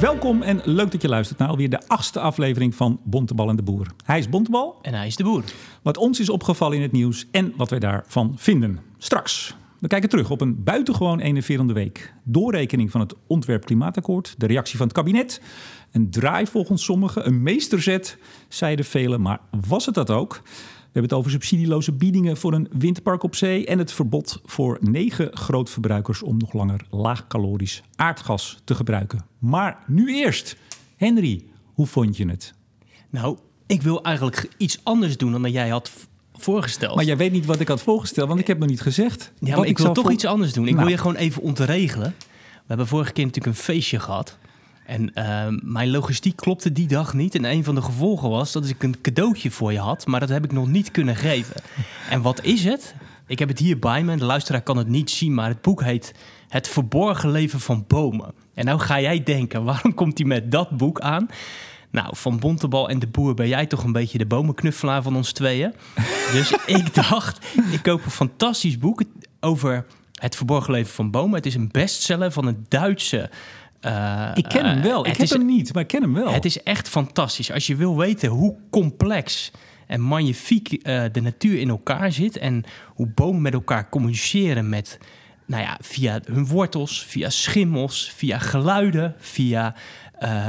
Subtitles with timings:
[0.00, 3.62] Welkom en leuk dat je luistert naar alweer de achtste aflevering van Bontebal en de
[3.62, 3.86] Boer.
[4.04, 4.78] Hij is Bontebal.
[4.82, 5.44] En hij is de boer.
[5.82, 8.80] Wat ons is opgevallen in het nieuws en wat wij daarvan vinden.
[8.98, 9.56] Straks.
[9.78, 12.14] We kijken terug op een buitengewoon enerverende week.
[12.22, 15.40] Doorrekening van het ontwerp klimaatakkoord, de reactie van het kabinet,
[15.92, 18.18] een draai volgens sommigen, een meesterzet,
[18.48, 20.42] zeiden velen, maar was het dat ook?
[20.94, 24.78] We hebben het over subsidieloze biedingen voor een windpark op zee en het verbod voor
[24.80, 29.24] negen grootverbruikers om nog langer laagcalorisch aardgas te gebruiken.
[29.38, 30.56] Maar nu eerst,
[30.96, 32.54] Henry, hoe vond je het?
[33.10, 35.90] Nou, ik wil eigenlijk iets anders doen dan dat jij had
[36.32, 36.94] voorgesteld.
[36.96, 39.32] Maar jij weet niet wat ik had voorgesteld, want ik heb nog niet gezegd.
[39.38, 40.64] ja, maar ik wil toch voor- iets anders doen.
[40.66, 40.84] Ik Nou.
[40.84, 42.14] wil je gewoon even ontregelen.
[42.18, 44.38] We hebben vorige keer natuurlijk een feestje gehad.
[44.84, 47.34] En ehm, mijn logistiek klopte die dag niet.
[47.34, 50.06] En een van de gevolgen was dat ik een cadeautje voor je had.
[50.06, 51.62] Maar dat heb ik nog niet kunnen geven.
[52.10, 52.94] En wat is het?
[53.26, 54.16] Ik heb het hier bij me.
[54.16, 55.34] De luisteraar kan het niet zien.
[55.34, 56.14] Maar het boek heet
[56.48, 58.34] Het verborgen leven van bomen.
[58.54, 61.28] En nou ga jij denken, waarom komt hij met dat boek aan?
[61.90, 65.32] Nou, van Bontebal en de Boer ben jij toch een beetje de bomenknuffelaar van ons
[65.32, 65.74] tweeën.
[66.32, 69.02] Dus ik dacht, ik koop een fantastisch boek
[69.40, 71.36] over het verborgen leven van bomen.
[71.36, 73.30] Het is een bestseller van een Duitse...
[73.84, 74.92] eh, Ik ken hem wel.
[74.92, 76.32] eh, Ik het heb is, hem niet, maar ik ken hem wel.
[76.32, 77.52] Het is echt fantastisch.
[77.52, 79.50] Als je wil weten hoe complex
[79.86, 82.36] en magnifiek eh, de natuur in elkaar zit...
[82.38, 84.98] en hoe bomen met elkaar communiceren met...
[85.46, 89.74] Nou ja, via hun wortels, via schimmels, via geluiden, via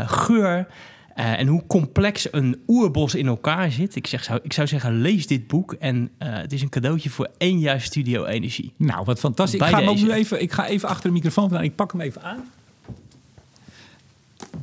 [0.06, 0.67] geur...
[1.16, 3.95] en hoe complex een oerbos in elkaar zit.
[3.95, 5.73] Ik, zeg, zou, ik zou zeggen, lees dit boek.
[5.73, 8.73] En het is een cadeautje voor één jaar Studio Energie.
[8.78, 9.59] Nou, wat fantastisch.
[9.59, 10.06] Ik ga, hem ook deze.
[10.06, 11.66] nu even, ik ga even achter de microfoon vandaan.
[11.67, 12.44] Ik pak hem even aan.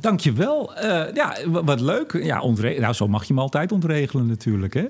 [0.03, 0.75] Dankjewel.
[0.75, 2.19] Eh ja, wa- wat leuk.
[2.23, 4.85] Ja, ontre- nou, zo mag je hem altijd ontregelen natuurlijk, hè?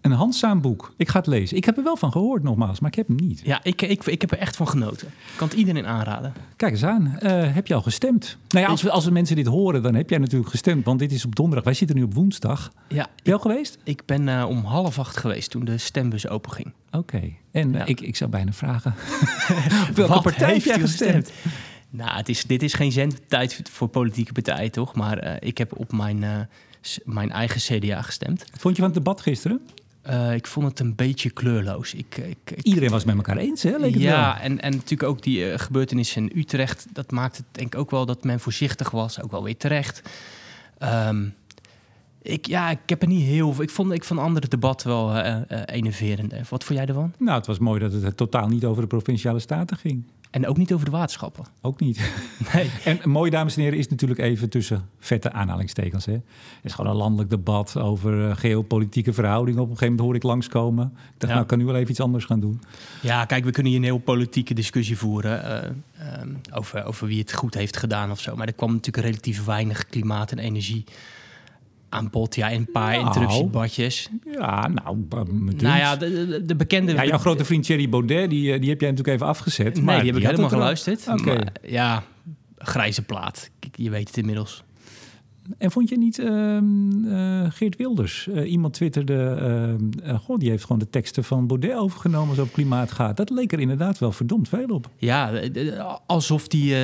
[0.00, 0.94] Een handzaam boek.
[0.96, 1.56] Ik ga het lezen.
[1.56, 3.40] Ik heb er wel van gehoord nogmaals, maar ik heb hem niet.
[3.44, 5.06] Ja, ik, ik, ik heb er echt van genoten.
[5.08, 6.32] Ik kan het iedereen aanraden.
[6.56, 7.16] Kijk eens aan.
[7.18, 8.36] Eh, heb je al gestemd?
[8.50, 10.84] Nou ja, als, we, als we mensen dit horen, dan heb jij natuurlijk gestemd.
[10.84, 11.64] Want dit is op donderdag.
[11.64, 12.72] Wij zitten nu op woensdag.
[12.88, 13.78] Ja, Ben je al geweest?
[13.84, 16.72] Ik ben eh, om half acht geweest toen de stembus openging.
[16.90, 17.20] Oké.
[17.52, 17.84] En Ja.
[17.84, 18.94] ik, ik zou bijna vragen.
[19.94, 21.32] welke partij heb jij u gestemd?
[21.94, 24.94] Nou, het is, dit is geen zendtijd voor politieke partijen, toch?
[24.94, 26.38] Maar eh, ik heb op mijn, eh,
[27.04, 28.38] mijn eigen CDA gestemd.
[28.50, 29.60] Wat vond je van het debat gisteren?
[30.02, 31.94] Eh, ik vond het een beetje kleurloos.
[31.94, 33.70] Ik, ik, ik- Iedereen was het met elkaar eens, hè?
[33.76, 34.12] Leek het wel.
[34.12, 36.86] ja, en, en natuurlijk ook die gebeurtenissen in Utrecht.
[36.92, 39.22] Dat maakt het denk ik ook wel dat men voorzichtig was.
[39.22, 40.02] Ook wel weer terecht.
[40.78, 41.24] Ehm,
[42.22, 43.62] ik, ja, ik heb er niet heel veel...
[43.64, 45.16] Ik vond, ik vond andere debatten wel
[45.64, 46.48] enerverend.
[46.48, 47.12] Wat vond jij ervan?
[47.18, 50.04] Nou, het was mooi dat het totaal niet over de provinciale staten ging.
[50.32, 51.44] En ook niet over de waterschappen.
[51.60, 52.00] Ook niet.
[52.52, 52.70] Nee.
[52.84, 56.04] En mooi, dames en heren, is natuurlijk even tussen vette aanhalingstekens.
[56.06, 56.12] Hè.
[56.12, 56.22] Het
[56.62, 59.60] is gewoon een landelijk debat over eh, geopolitieke verhoudingen.
[59.60, 60.84] Op een gegeven moment hoor ik langskomen.
[60.86, 61.28] Ik dacht, Ja.
[61.28, 62.60] nou, ik kan nu wel even iets anders gaan doen.
[63.02, 67.18] Ja, kijk, we kunnen hier een heel politieke discussie voeren eh, ehm, over, over wie
[67.18, 68.36] het goed heeft gedaan of zo.
[68.36, 70.84] Maar er kwam natuurlijk relatief weinig klimaat en energie
[71.92, 72.34] aan bod.
[72.34, 73.06] Ja, en een paar Nou.
[73.06, 74.08] interruptiebadjes.
[74.32, 75.06] Ja, nou.
[75.08, 76.92] Nou ja, de, de, de bekende...
[76.92, 79.74] Ja, jouw grote vriend Thierry Baudet, die, eh, die heb jij natuurlijk even afgezet.
[79.74, 81.08] Nee, maar die heb ik helemaal er geluisterd.
[81.08, 81.38] Oké.
[81.62, 82.02] Ja,
[82.58, 83.50] grijze plaat.
[83.74, 84.62] Je weet het inmiddels.
[85.58, 88.28] En vond je niet ehm, eh, Geert Wilders?
[88.28, 89.76] Eh, iemand twitterde,
[90.20, 93.16] goh, die heeft gewoon de teksten van Baudet overgenomen als het over klimaat gaat.
[93.16, 94.90] Dat leek er inderdaad wel verdomd veel op.
[94.96, 95.40] Ja,
[96.06, 96.74] alsof die,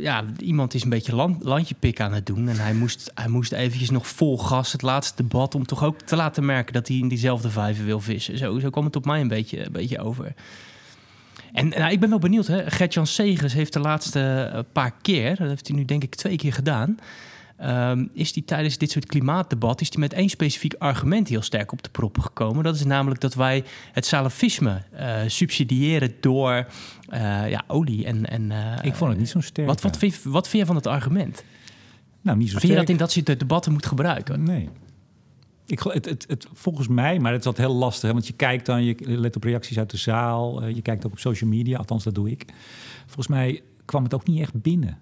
[0.00, 2.48] ja, iemand is een beetje land, landje pik aan het doen.
[2.48, 5.54] En hij moest, hij moest eventjes nog vol gas het laatste debat...
[5.54, 8.38] om toch ook te laten merken dat hij in diezelfde vijver wil vissen.
[8.38, 10.34] Zo, zo kwam het op mij een beetje, een beetje over.
[11.52, 12.46] En nou, ik ben wel benieuwd.
[12.46, 12.70] hè.
[12.70, 15.36] Gert-Jan Segers heeft de laatste paar keer...
[15.36, 16.98] dat heeft hij nu denk ik twee keer gedaan...
[17.60, 19.80] ehm, is hij tijdens dit soort klimaatdebat...
[19.80, 22.64] is hij met één specifiek argument heel sterk op de proppen gekomen.
[22.64, 26.66] Dat is namelijk dat wij het salafisme eh, subsidiëren door
[27.08, 28.26] eh, ja, olie en...
[28.26, 29.66] en eh, Ik vond het niet zo sterk.
[29.68, 31.44] wat, wat, vind, wat vind je van het argument?
[32.20, 32.86] nou, niet zo Vind je sterk.
[32.86, 34.42] dat in dat soort debatten moet gebruiken?
[34.42, 34.68] Nee.
[35.66, 38.08] Ik, het, het, het, volgens mij, maar het is altijd heel lastig.
[38.08, 40.66] Hè, want je kijkt dan, je let op reacties uit de zaal.
[40.66, 42.44] je kijkt ook op social media, althans dat doe ik.
[43.06, 44.98] Volgens mij kwam het ook niet echt binnen.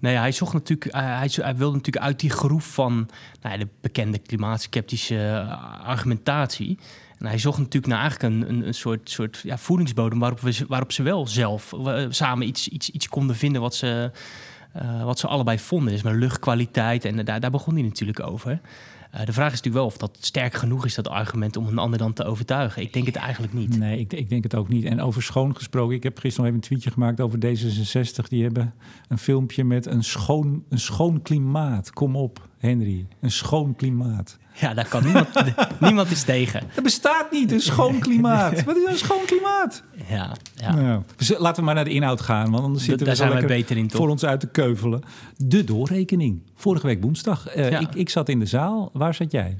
[0.00, 3.08] Nee, hij zocht natuurlijk, eh, hij, hij wilde natuurlijk uit die groef van
[3.42, 6.78] nou de bekende klimaatskeptische eh, argumentatie.
[7.18, 10.64] En hij zocht natuurlijk naar eigenlijk een, een, een soort, soort ja, voedingsbodem waarop, we,
[10.68, 14.10] waarop ze wel zelf eh, samen iets, iets, iets konden vinden wat ze,
[15.04, 15.92] wat ze allebei vonden.
[15.92, 18.60] Dus met luchtkwaliteit en daar, daar begon hij natuurlijk over.
[19.10, 21.78] Eh, de vraag is natuurlijk wel of dat sterk genoeg is, dat argument, om een
[21.78, 22.82] ander dan te overtuigen.
[22.82, 23.78] Ik denk het eigenlijk niet.
[23.78, 24.84] Nee, ik, ik denk het ook niet.
[24.84, 28.28] En over schoon gesproken, ik heb gisteren nog even een tweetje gemaakt over D66.
[28.28, 28.74] Die hebben
[29.08, 31.90] een filmpje met een schoon, een schoon klimaat.
[31.90, 32.48] Kom op.
[32.58, 33.06] Henry.
[33.20, 34.38] Een schoon klimaat.
[34.52, 35.28] Ja, daar kan niemand,
[35.80, 36.62] niemand is tegen.
[36.76, 38.62] Er bestaat niet een schoon klimaat.
[38.64, 39.82] Wat is een schoon klimaat?
[40.08, 40.74] Ja, ja.
[40.74, 43.46] Nou, dus laten we maar naar de inhoud gaan, want anders zitten daar we zijn
[43.46, 44.00] beter in, toch?
[44.00, 45.00] voor ons uit te keuvelen.
[45.36, 46.42] De doorrekening.
[46.56, 47.46] Vorige week woensdag.
[47.48, 47.78] Eh, Ja.
[47.78, 48.90] ik, ik zat in de zaal.
[48.92, 49.58] Waar zat jij?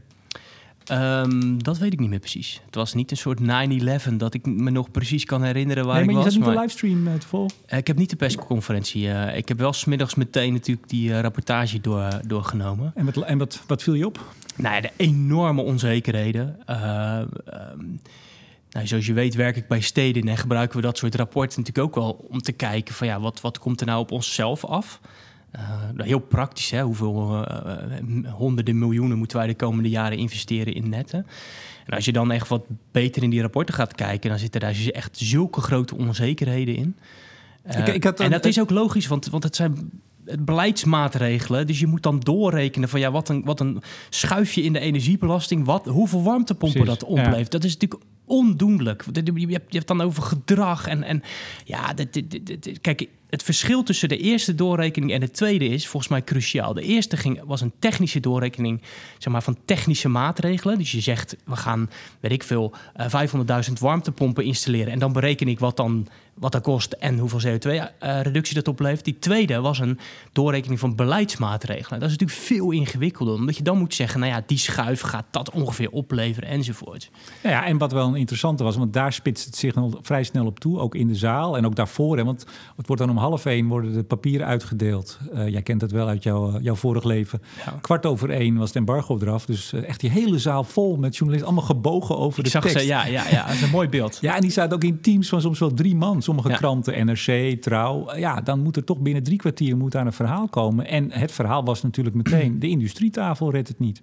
[0.87, 2.61] Ehm, dat weet ik niet meer precies.
[2.67, 6.05] Het was niet een soort 9-11 dat ik me nog precies kan herinneren waar nee,
[6.05, 6.33] maar ik je was.
[6.33, 7.57] zat niet maar- de livestream eh, te volgen.
[7.67, 9.11] Eh, Ik heb niet de persconferentie.
[9.11, 12.93] eh, ik heb wel smiddags meteen natuurlijk die eh, rapportage door, doorgenomen.
[12.95, 14.25] En, wat, en wat, wat viel je op?
[14.57, 16.57] Nou ja, de enorme onzekerheden.
[16.67, 16.77] Eh,
[17.21, 17.27] ehm,
[18.71, 21.87] nou, zoals je weet werk ik bij steden en gebruiken we dat soort rapporten natuurlijk
[21.87, 25.01] ook wel om te kijken van ja, wat, wat komt er nou op onszelf af?
[25.53, 25.61] Eh,
[25.95, 26.83] nou, heel praktisch, hè?
[26.83, 31.27] hoeveel eh, eh, honderden miljoenen moeten wij de komende jaren investeren in netten?
[31.87, 34.73] En als je dan echt wat beter in die rapporten gaat kijken, dan zitten daar
[34.73, 36.97] dus echt zulke grote onzekerheden in.
[37.79, 39.91] Ik- ik had en dat is ook logisch, want, want het zijn
[40.41, 41.67] beleidsmaatregelen.
[41.67, 45.65] Dus je moet dan doorrekenen van ja, wat een, wat een schuifje in de energiebelasting,
[45.65, 47.51] wat, hoeveel warmtepompen Precies, dat oplevert.
[47.51, 49.05] Dat is natuurlijk ondoenlijk.
[49.13, 51.23] Je hebt, je hebt dan over gedrag en, en
[51.65, 55.69] ja, dit, dit, dit- dit- kijk, het verschil tussen de eerste doorrekening en de tweede
[55.69, 56.75] is volgens mij cruciaal.
[56.75, 58.83] De eerste ging, was een technische doorrekening
[59.19, 60.79] zeg maar, van technische maatregelen.
[60.79, 61.91] Dus je zegt, we gaan,
[62.21, 64.93] weet ik veel, eh, 500.000 warmtepompen installeren.
[64.93, 69.05] En dan bereken ik wat, dan, wat dat kost en hoeveel CO2-reductie dat oplevert.
[69.05, 69.99] Die tweede was een
[70.33, 72.01] doorrekening van beleidsmaatregelen.
[72.01, 73.35] Dat is natuurlijk veel ingewikkelder.
[73.35, 77.11] Omdat je dan moet zeggen, nou ja, die schuif gaat dat ongeveer opleveren enzovoort.
[77.43, 80.47] Nou ja, en wat wel een interessante was, want daar spitst het zich vrij snel
[80.47, 82.17] op toe, ook in de zaal en ook daarvoor.
[82.17, 82.47] Hè, want
[82.77, 85.19] het wordt dan half één worden de papieren uitgedeeld.
[85.35, 87.43] Eh, jij kent het wel uit jouw, eh, jouw vorig leven.
[87.65, 87.79] Ja.
[87.81, 91.13] Kwart over één was het embargo eraf, dus eh, echt die hele zaal vol met
[91.17, 92.79] journalisten, allemaal gebogen over Ik de zag tekst.
[92.79, 94.19] ze, ja, ja, ja, dat is een mooi beeld.
[94.31, 96.23] Ja, en die zaten ook in teams van soms wel drie man.
[96.23, 96.57] Sommige Ja.
[96.57, 98.15] kranten, NRC, Trouw.
[98.17, 100.87] Ja, dan moet er toch binnen drie kwartier moet daar een verhaal komen.
[100.87, 104.03] En het verhaal was natuurlijk meteen, de industrietafel redt het niet.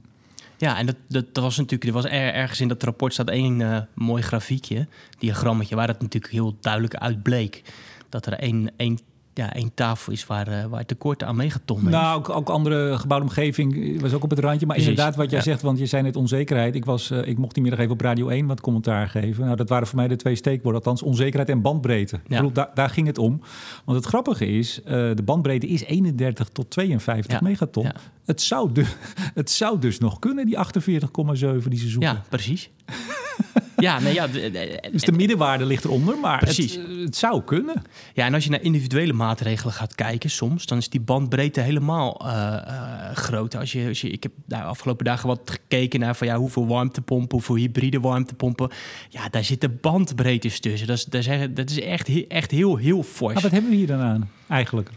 [0.58, 3.30] Ja, en dat, dat, dat was natuurlijk, er was er, ergens in dat rapport staat
[3.30, 4.88] één mooi grafiekje,
[5.20, 7.62] diagrammetje, waar het natuurlijk heel duidelijk uit bleek.
[8.10, 9.00] Dat er één, één,
[9.34, 11.90] ja, één tafel is waar, eh, waar tekort aan megaton is.
[11.92, 14.66] Nou, ook, ook andere gebouwde omgeving was ook op het randje.
[14.66, 15.46] Maar Precies, inderdaad, wat jij ja.
[15.46, 16.76] zegt, want je zei net onzekerheid.
[16.76, 19.44] Ik, was, eh, ik mocht die middag even op Radio 1 wat commentaar geven.
[19.46, 20.82] Nou, dat waren voor mij de twee steekwoorden.
[20.82, 22.16] Althans, onzekerheid en bandbreedte.
[22.16, 23.42] Ik bedoel, daar, daar ging het om.
[23.86, 27.84] Want het grappige is, eh, de bandbreedte is 31 tot 52 Ja, megaton.
[27.84, 27.96] ja.
[28.26, 28.96] Het, zou dus,
[29.34, 32.10] het zou dus nog kunnen, die 48,7 die ze zoeken.
[32.10, 32.70] ja, precies.
[33.78, 36.76] ja, nee, ja, de- de- Dus de middenwaarde ligt eronder, maar Precies.
[36.76, 37.82] Het, het zou kunnen.
[38.14, 42.20] ja, en als je naar individuele maatregelen gaat kijken soms, dan is die bandbreedte helemaal
[42.26, 43.56] eh, groot.
[43.56, 46.68] Als je, als je, ik heb daar afgelopen dagen wat gekeken naar van ja, hoeveel
[46.68, 48.70] warmtepompen, hoeveel hybride warmtepompen.
[49.10, 50.88] Ja, daar zitten bandbreedtes tussen.
[50.88, 53.34] Dat is, dat is, dat is echt, echt heel, heel fors.
[53.34, 54.90] Maar wat hebben we hier dan aan, eigenlijk?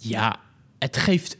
[0.00, 0.36] Ja,
[0.78, 1.36] het geeft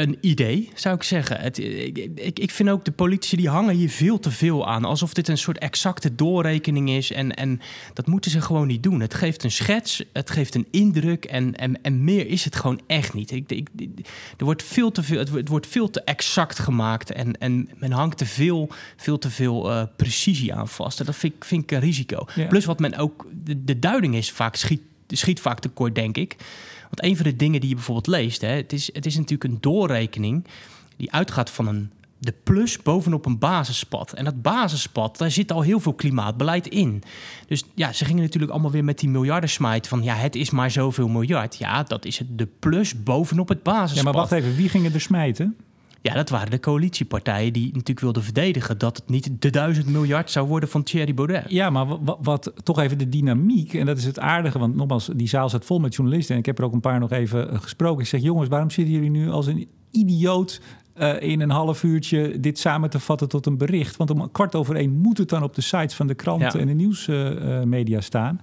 [0.00, 1.40] een idee, zou ik zeggen.
[1.40, 4.84] Het, ik, ik, vind ook de politici die hangen hier veel te veel aan.
[4.84, 7.12] Alsof dit een soort exacte doorrekening is.
[7.12, 7.60] En, en
[7.94, 9.00] dat moeten ze gewoon niet doen.
[9.00, 11.24] Het geeft een schets, het geeft een indruk.
[11.24, 13.30] En, en, en meer is het gewoon echt niet.
[13.30, 13.68] Ik, ik,
[14.36, 17.12] er wordt veel te veel, het, wordt- veel te exact gemaakt.
[17.12, 21.00] En, en men hangt te veel, veel te veel eh, precisie aan vast.
[21.00, 22.26] En dat vind ik, vind ik een risico.
[22.34, 22.46] Ja.
[22.46, 23.26] Plus wat men ook...
[23.44, 26.36] De, de duiding is vaak schiet, schiet vaak tekort, denk ik.
[26.90, 29.44] Want een van de dingen die je bijvoorbeeld leest, hè, het, is, het is natuurlijk
[29.44, 30.46] een doorrekening
[30.96, 34.12] die uitgaat van een, de plus bovenop een basispad.
[34.12, 37.02] En dat basispad, daar zit al heel veel klimaatbeleid in.
[37.46, 40.50] Dus ja, ze gingen natuurlijk allemaal weer met die miljarden smijten van ja, het is
[40.50, 41.56] maar zoveel miljard.
[41.56, 43.96] Ja, dat is het, de plus bovenop het basispad.
[43.96, 45.56] Ja, maar wacht even, wie gingen er smijten?
[46.02, 50.30] Ja, dat waren de coalitiepartijen die natuurlijk wilden verdedigen dat het niet de duizend miljard
[50.30, 51.44] zou worden van Thierry Baudet.
[51.48, 55.10] Ja, maar wat, wat toch even de dynamiek, en dat is het aardige, want nogmaals,
[55.14, 57.50] die zaal zat vol met journalisten en ik heb er ook een paar nog even
[57.50, 58.02] eh, gesproken.
[58.02, 60.60] Ik zeg, jongens, waarom zitten jullie nu als een idioot
[60.94, 63.96] eh, in een half uurtje dit samen te vatten tot een bericht?
[63.96, 66.58] Want om kwart over één moet het dan op de sites van de kranten Ja.
[66.60, 68.40] en de nieuwsmedia staan.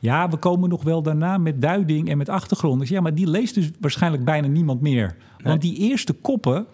[0.00, 2.80] Ja, we komen nog wel daarna met duiding en met achtergronden.
[2.80, 5.16] Ik zeg, Ja, maar die leest dus waarschijnlijk bijna niemand meer.
[5.42, 6.66] Want die eerste koppen,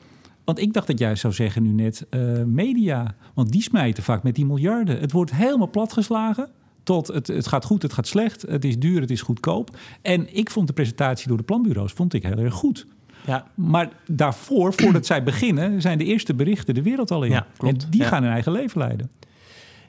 [0.44, 3.14] want ik dacht dat jij zou zeggen nu net eh, media.
[3.34, 5.00] Want die smijten vaak met die miljarden.
[5.00, 6.48] Het wordt helemaal platgeslagen.
[6.82, 8.42] Tot het, het gaat goed, het gaat slecht.
[8.42, 9.76] Het is duur, het is goedkoop.
[10.02, 12.86] En ik vond de presentatie door de planbureaus vond ik heel erg goed.
[13.26, 17.30] Ja, Maar daarvoor, voordat zij beginnen, zijn de eerste berichten de wereld al in.
[17.30, 17.82] Ja, klopt.
[17.84, 18.08] En die Ja.
[18.08, 19.10] gaan hun eigen leven leiden.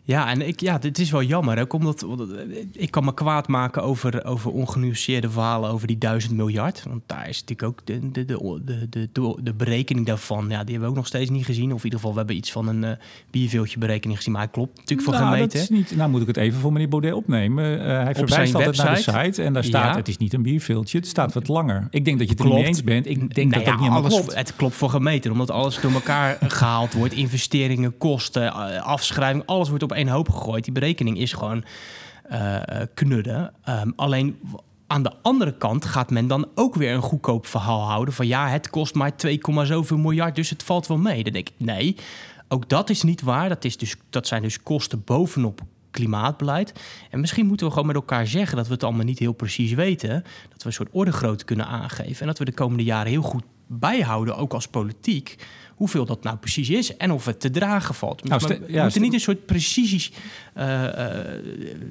[0.07, 1.59] Ja, en ik, ja, dit is wel jammer.
[1.59, 6.33] Ook omdat eh, ik kan me kwaad maken over, over ongenuanceerde verhalen over die duizend
[6.33, 6.83] miljard.
[6.87, 10.49] Want daar is natuurlijk ook de, de, de, de, de, de berekening daarvan.
[10.49, 11.73] Ja, die hebben we ook nog steeds niet gezien.
[11.73, 12.89] Of in ieder geval, we hebben iets van een uh,
[13.31, 14.33] bierveeltje berekening gezien.
[14.33, 15.59] Maar hij klopt natuurlijk voor nou, gemeten.
[15.59, 17.79] Dat is niet, nou moet ik het even voor meneer Baudet opnemen.
[17.79, 19.43] Uh, hij verwijst altijd naar de site.
[19.43, 19.95] En daar staat, ja.
[19.95, 20.97] het is niet een bierveeltje.
[20.97, 21.87] Het staat wat langer.
[21.89, 22.55] Ik denk dat je het klopt.
[22.55, 23.07] er niet eens bent.
[23.07, 24.35] Ik denk nou dat ja, dat niet alles, klopt.
[24.35, 25.31] Het klopt voor gemeten.
[25.31, 27.13] Omdat alles door elkaar gehaald wordt.
[27.13, 29.43] Investeringen, kosten, afschrijving.
[29.45, 30.63] Alles wordt op één hoop gegooid.
[30.63, 31.63] Die berekening is gewoon
[32.31, 32.57] uh,
[32.93, 33.53] knudden.
[33.69, 34.39] Um, alleen
[34.87, 38.49] aan de andere kant gaat men dan ook weer een goedkoop verhaal houden van ja,
[38.49, 41.23] het kost maar 2, zoveel miljard, dus het valt wel mee.
[41.23, 41.95] Dan denk ik nee,
[42.47, 43.49] ook dat is niet waar.
[43.49, 45.61] Dat, is dus, dat zijn dus kosten bovenop
[45.91, 46.73] klimaatbeleid.
[47.09, 49.73] En misschien moeten we gewoon met elkaar zeggen dat we het allemaal niet heel precies
[49.73, 50.23] weten.
[50.49, 52.21] Dat we een soort ordegrootte kunnen aangeven.
[52.21, 55.35] En dat we de komende jaren heel goed bijhouden, ook als politiek
[55.75, 58.23] hoeveel dat nou precies is en of het te dragen valt.
[58.23, 60.11] Nou, we ja, moeten niet een soort precisie.
[60.57, 60.89] Uh, uh,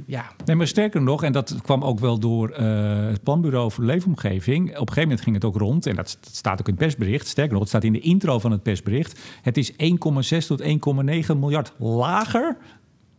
[0.06, 0.32] ja.
[0.44, 4.62] Nee, maar sterker nog, en dat kwam ook wel door uh, het Planbureau voor Leefomgeving.
[4.64, 6.82] Op een gegeven moment ging het ook rond, en dat, dat, staat ook in het
[6.82, 7.26] persbericht.
[7.26, 9.20] Sterker nog, het staat in de intro van het persbericht.
[9.42, 9.76] Het is 1,6
[10.46, 10.66] tot 1,9
[11.36, 12.56] miljard lager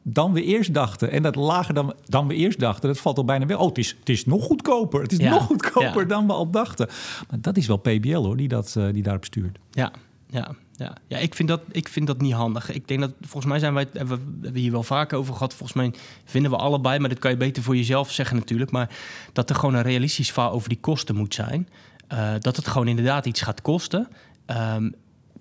[0.08, 1.12] dan we eerst dachten.
[1.12, 3.58] En dat lager dan, dan we eerst dachten, dat valt al bijna weg.
[3.58, 5.02] Oh, het is, het is nog goedkoper.
[5.02, 6.08] Het is nog goedkoper ja.
[6.08, 6.88] dan we al dachten.
[7.30, 9.58] Maar dat is wel PBL hoor, die, dat, uh, die daarop stuurt.
[9.72, 9.92] Ja,
[10.30, 10.98] ja, ja.
[11.08, 12.72] ja ik, vind dat, ik vind dat niet handig.
[12.72, 15.54] Ik denk dat, volgens mij zijn wij, hebben we hier wel vaker over gehad.
[15.54, 15.94] Volgens mij
[16.26, 18.72] vinden we allebei, maar dat kan je beter voor jezelf zeggen natuurlijk.
[18.72, 18.90] Maar
[19.34, 21.70] dat er gewoon een realistisch verhaal over die kosten moet zijn.
[22.14, 24.08] Uh, dat het gewoon inderdaad iets gaat kosten.
[24.48, 24.96] Um,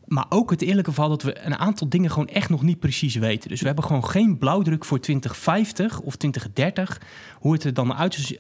[0.07, 3.15] maar ook het eerlijke verhaal dat we een aantal dingen gewoon echt nog niet precies
[3.15, 3.49] weten.
[3.49, 7.01] Dus we hebben gewoon geen blauwdruk voor 2050 of 2030,
[7.39, 7.95] hoe het er dan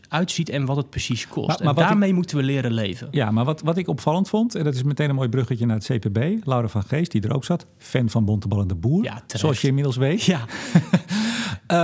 [0.08, 1.48] uitziet en wat het precies kost.
[1.48, 3.08] Maar, maar en daarmee ik, moeten we leren leven.
[3.10, 5.76] Ja, maar wat, wat ik opvallend vond, en dat is meteen een mooi bruggetje naar
[5.76, 6.46] het CPB.
[6.46, 9.60] Laura van Geest, die er ook zat, fan van Bontebal en de Boer, ja, zoals
[9.60, 10.24] je inmiddels weet.
[10.24, 10.40] Ja.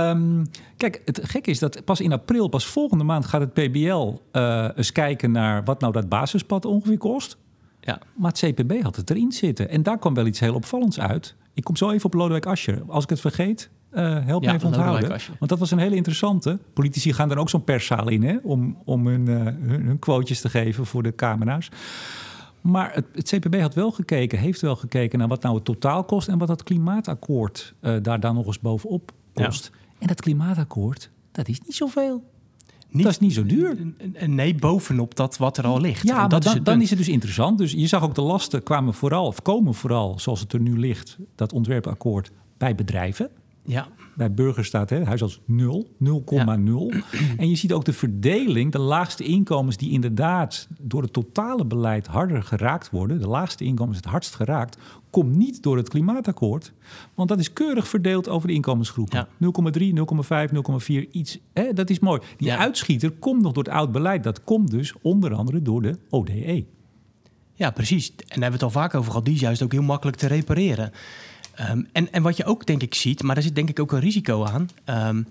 [0.09, 0.45] um,
[0.77, 4.69] kijk, het gek is dat pas in april, pas volgende maand gaat het PBL uh,
[4.75, 7.37] eens kijken naar wat nou dat basispad ongeveer kost.
[7.81, 7.99] Ja.
[8.15, 9.69] Maar het CPB had het erin zitten.
[9.69, 11.35] En daar kwam wel iets heel opvallends uit.
[11.53, 12.83] Ik kom zo even op Lodewijk Asscher.
[12.87, 15.09] Als ik het vergeet, uh, help ja, me even onthouden.
[15.09, 16.59] Want dat was een hele interessante.
[16.73, 18.23] Politici gaan dan ook zo'n perszaal in...
[18.23, 21.69] Hè, om, om hun, uh, hun, hun quotejes te geven voor de camera's.
[22.61, 25.19] Maar het, het, CPB had wel gekeken, heeft wel gekeken...
[25.19, 26.27] naar wat nou het totaal kost...
[26.27, 29.69] en wat dat klimaatakkoord uh, daar dan nog eens bovenop kost.
[29.73, 29.79] Ja.
[29.99, 32.23] En dat klimaatakkoord, dat is niet zoveel.
[32.91, 33.93] Niet, dat is niet zo duur.
[34.25, 36.07] Nee, bovenop dat wat er al ligt.
[36.07, 37.57] Ja, dat dan, is, dan is het dus interessant.
[37.57, 40.79] Dus je zag ook de lasten kwamen vooral, of komen vooral, zoals het er nu
[40.79, 43.29] ligt, dat ontwerpakkoord, bij bedrijven.
[43.65, 43.87] Ja.
[44.15, 45.97] Bij burgers staat hè, huisarts 0, 0,0.
[46.27, 46.57] Ja.
[47.37, 52.07] En je ziet ook de verdeling, de laagste inkomens die inderdaad door het totale beleid
[52.07, 54.77] harder geraakt worden, de laagste inkomens het hardst geraakt,
[55.09, 56.73] komt niet door het klimaatakkoord.
[57.13, 59.27] Want dat is keurig verdeeld over de inkomensgroepen.
[59.37, 59.71] Ja.
[59.71, 61.39] 0,3, 0,5, 0,4, iets.
[61.53, 62.21] Hè, dat is mooi.
[62.37, 62.57] Die ja.
[62.57, 64.23] uitschieter komt nog door het oud beleid.
[64.23, 66.65] Dat komt dus onder andere door de ODE.
[67.53, 68.09] Ja, precies.
[68.09, 69.25] En daar hebben we het al vaak over gehad.
[69.25, 70.91] Die is juist ook heel makkelijk te repareren.
[71.69, 73.91] Um, en, en wat je ook denk ik ziet, maar daar zit denk ik ook
[73.91, 74.69] een risico aan.
[74.85, 75.27] Um,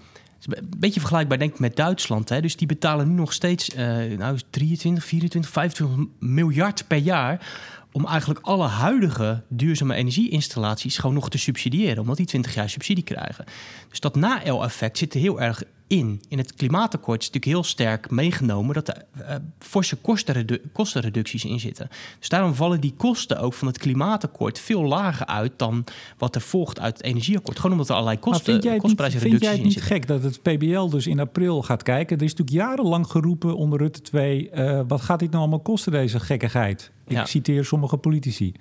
[0.47, 2.29] een beetje vergelijkbaar denk ik met Duitsland.
[2.29, 2.41] Hè?
[2.41, 3.79] Dus die betalen nu nog steeds uh,
[4.19, 7.47] nou, 23, 24, 25 miljard per jaar
[7.93, 13.05] om eigenlijk alle huidige duurzame energieinstallaties gewoon nog te subsidiëren, omdat die 20 jaar subsidie
[13.05, 13.45] krijgen.
[13.89, 16.23] Dus dat na-el-effect zit er heel erg in.
[16.29, 21.61] In het klimaatakkoord is natuurlijk heel sterk meegenomen dat er uh, forse kostenredu kostenreducties in
[21.61, 21.89] zitten.
[22.19, 25.85] Dus daarom vallen die kosten ook van het klimaatakkoord veel lager uit dan
[26.19, 27.57] wat er volgt uit het energieakkoord.
[27.57, 29.39] Gewoon omdat er allerlei kosten, kostprijsreducties in zitten.
[29.39, 32.17] Vind jij het niet gek dat het PBL dus in april gaat kijken?
[32.17, 35.93] Er is natuurlijk jarenlang geroepen onder Rutte 2, uh, wat gaat dit nou allemaal kosten,
[35.93, 36.91] deze gekkigheid?
[37.07, 37.25] Ik ja.
[37.25, 38.55] citeer sommige politici.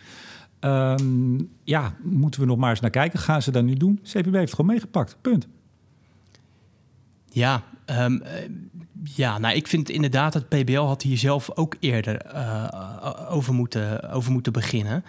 [0.59, 3.19] Um, ja, moeten we nog maar eens naar kijken.
[3.19, 3.99] Gaan ze dat nu doen?
[4.03, 5.17] CPB heeft het gewoon meegepakt.
[5.21, 5.47] Punt.
[7.31, 8.23] Ja, um,
[9.03, 14.11] ja, nou, ik vind inderdaad dat PBL had hier zelf ook eerder uh, over, moeten,
[14.11, 15.05] over moeten beginnen.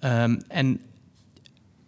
[0.00, 0.80] Um, en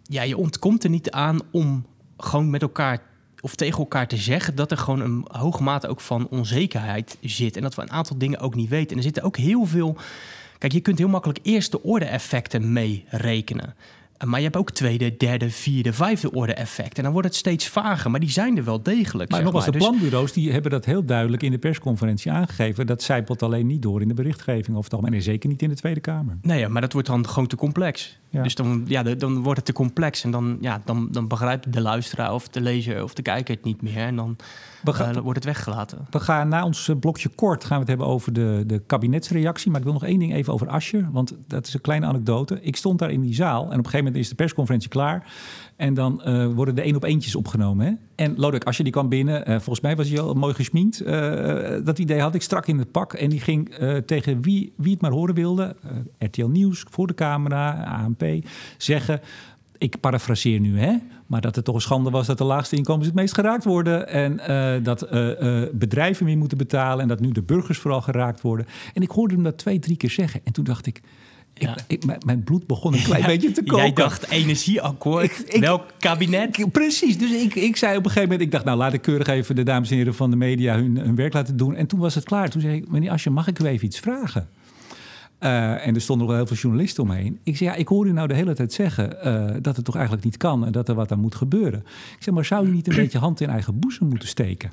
[0.03, 1.85] ja, je ontkomt er niet aan om
[2.17, 3.01] gewoon met elkaar
[3.41, 7.55] of tegen elkaar te zeggen dat er gewoon een hoge mate ook van onzekerheid zit.
[7.55, 8.89] En dat we een aantal dingen ook niet weten.
[8.91, 9.97] En er zitten ook heel veel.
[10.57, 13.75] Kijk, je kunt heel makkelijk eerste orde effecten mee rekenen.
[14.25, 16.97] Maar je hebt ook tweede, derde, vierde, vijfde orde effecten.
[16.97, 19.29] En dan wordt het steeds vager, maar die zijn er wel degelijk.
[19.29, 22.87] Maar nogmaals, de planbureaus die hebben dat heel duidelijk in de persconferentie aangegeven.
[22.87, 25.13] Dat zijpelt alleen niet door in de berichtgeving of het algemeen.
[25.13, 26.37] En zeker niet in de Tweede Kamer.
[26.41, 28.19] Nee, ja, maar dat wordt dan gewoon te complex.
[28.29, 28.43] Ja.
[28.43, 30.23] Dus dan, ja, dan wordt het te complex.
[30.23, 33.63] En dan, ja, dan, dan begrijpt de luisteraar of de lezer of de kijker het
[33.63, 33.97] niet meer.
[33.97, 34.35] En dan
[34.85, 36.07] uh, wordt het weggelaten.
[36.09, 39.69] We gaan na ons blokje kort gaan we het hebben over de, de kabinetsreactie.
[39.69, 41.09] Maar ik wil nog één ding even over Ascher.
[41.11, 42.61] Want dat is een kleine anekdote.
[42.61, 45.31] Ik stond daar in die zaal en op een gegeven moment is de persconferentie klaar.
[45.75, 47.85] En dan uh, worden de één op eentjes opgenomen.
[47.85, 47.93] Hè?
[48.15, 49.41] En Lodewijk Asscher die kwam binnen.
[49.41, 51.05] Uh, volgens mij was hij al mooi gesminkt.
[51.85, 53.13] Dat idee had ik strak in het pak.
[53.13, 55.75] En die ging tegen wie, wie het maar horen wilde.
[56.17, 58.23] RTL Nieuws, voor de camera, ANP.
[58.77, 59.21] Zeggen,
[59.77, 60.95] ik parafraseer nu, hè,
[61.27, 64.07] maar dat het toch een schande was dat de laagste inkomens het meest geraakt worden.
[64.07, 68.01] En uh, dat uh, uh, bedrijven meer moeten betalen en dat nu de burgers vooral
[68.01, 68.65] geraakt worden.
[68.93, 70.41] En ik hoorde hem dat twee, drie keer zeggen.
[70.43, 71.01] En toen dacht ik,
[71.53, 71.77] ja.
[71.87, 73.83] ik, ik, mijn bloed begon een klein beetje te koken.
[73.83, 76.71] Jij dacht energieakkoord, ik, welk kabinet?
[76.71, 78.41] precies, dus ik, ik zei op een gegeven moment...
[78.41, 80.97] ik dacht, nou laat ik keurig even de dames en heren van de media hun,
[80.97, 81.75] hun werk laten doen.
[81.75, 82.49] En toen was het klaar.
[82.49, 84.49] Toen zei ik, meneer Asje, mag ik u even iets vragen?
[85.39, 87.39] Uh, en er stonden nog wel heel veel journalisten omheen.
[87.43, 89.95] Ik zei, ja, ik hoor u nou de hele tijd zeggen uh, dat het toch
[89.95, 91.79] eigenlijk niet kan en dat er wat aan moet gebeuren.
[92.17, 94.71] Ik zeg, maar zou u niet een beetje hand in eigen boezem moeten steken?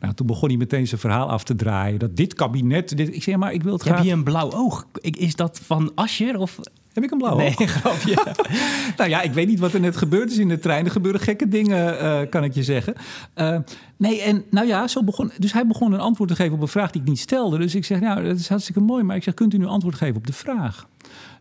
[0.00, 1.98] Nou, toen begon hij meteen zijn verhaal af te draaien.
[1.98, 2.96] Dat dit kabinet.
[2.96, 3.96] Dit, ik zeg, maar ik wil het graag.
[3.96, 4.86] Heb je een blauw oog?
[5.00, 6.38] Is dat van Ascher?
[6.38, 6.58] Of
[7.02, 8.16] heb ik een blauw nee, grapje.
[8.96, 10.84] nou ja, ik weet niet wat er net gebeurd is in de trein.
[10.84, 12.94] Er gebeuren gekke dingen, uh, kan ik je zeggen.
[13.36, 13.58] Uh,
[13.96, 15.30] nee, en nou ja, zo begon.
[15.38, 17.58] Dus hij begon een antwoord te geven op een vraag die ik niet stelde.
[17.58, 19.02] Dus ik zeg, nou, dat is hartstikke mooi.
[19.02, 20.86] Maar ik zeg, kunt u nu antwoord geven op de vraag?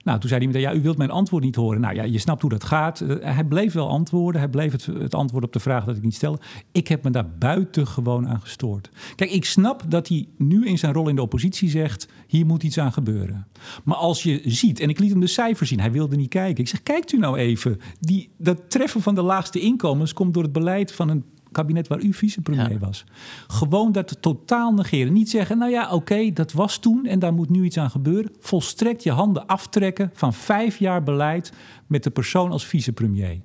[0.07, 1.81] Nou, toen zei hij meteen, ja, u wilt mijn antwoord niet horen.
[1.81, 3.01] Nou ja, je snapt hoe dat gaat.
[3.01, 4.41] Uh, hij bleef wel antwoorden.
[4.41, 6.39] Hij bleef het, het, antwoord op de vraag dat ik niet stelde.
[6.71, 8.89] Ik heb me daar buitengewoon aan gestoord.
[9.15, 12.07] Kijk, ik snap dat hij nu in zijn rol in de oppositie zegt...
[12.27, 13.47] hier moet iets aan gebeuren.
[13.83, 15.79] Maar als je ziet, en ik liet hem de cijfers zien...
[15.79, 16.63] hij wilde niet kijken.
[16.63, 17.79] Ik zeg, kijkt u nou even.
[17.99, 21.23] Die, dat treffen van de laagste inkomens komt door het beleid van een
[21.57, 22.79] kabinet waar u vicepremier ja.
[22.79, 23.03] was.
[23.47, 25.13] Gewoon dat totaal negeren.
[25.13, 27.89] Niet zeggen, nou ja, oké, okay, dat was toen en daar moet nu iets aan
[27.89, 28.31] gebeuren.
[28.39, 31.51] Volstrekt je handen aftrekken van vijf jaar beleid
[31.87, 33.29] met de persoon als vicepremier.
[33.29, 33.39] Ja,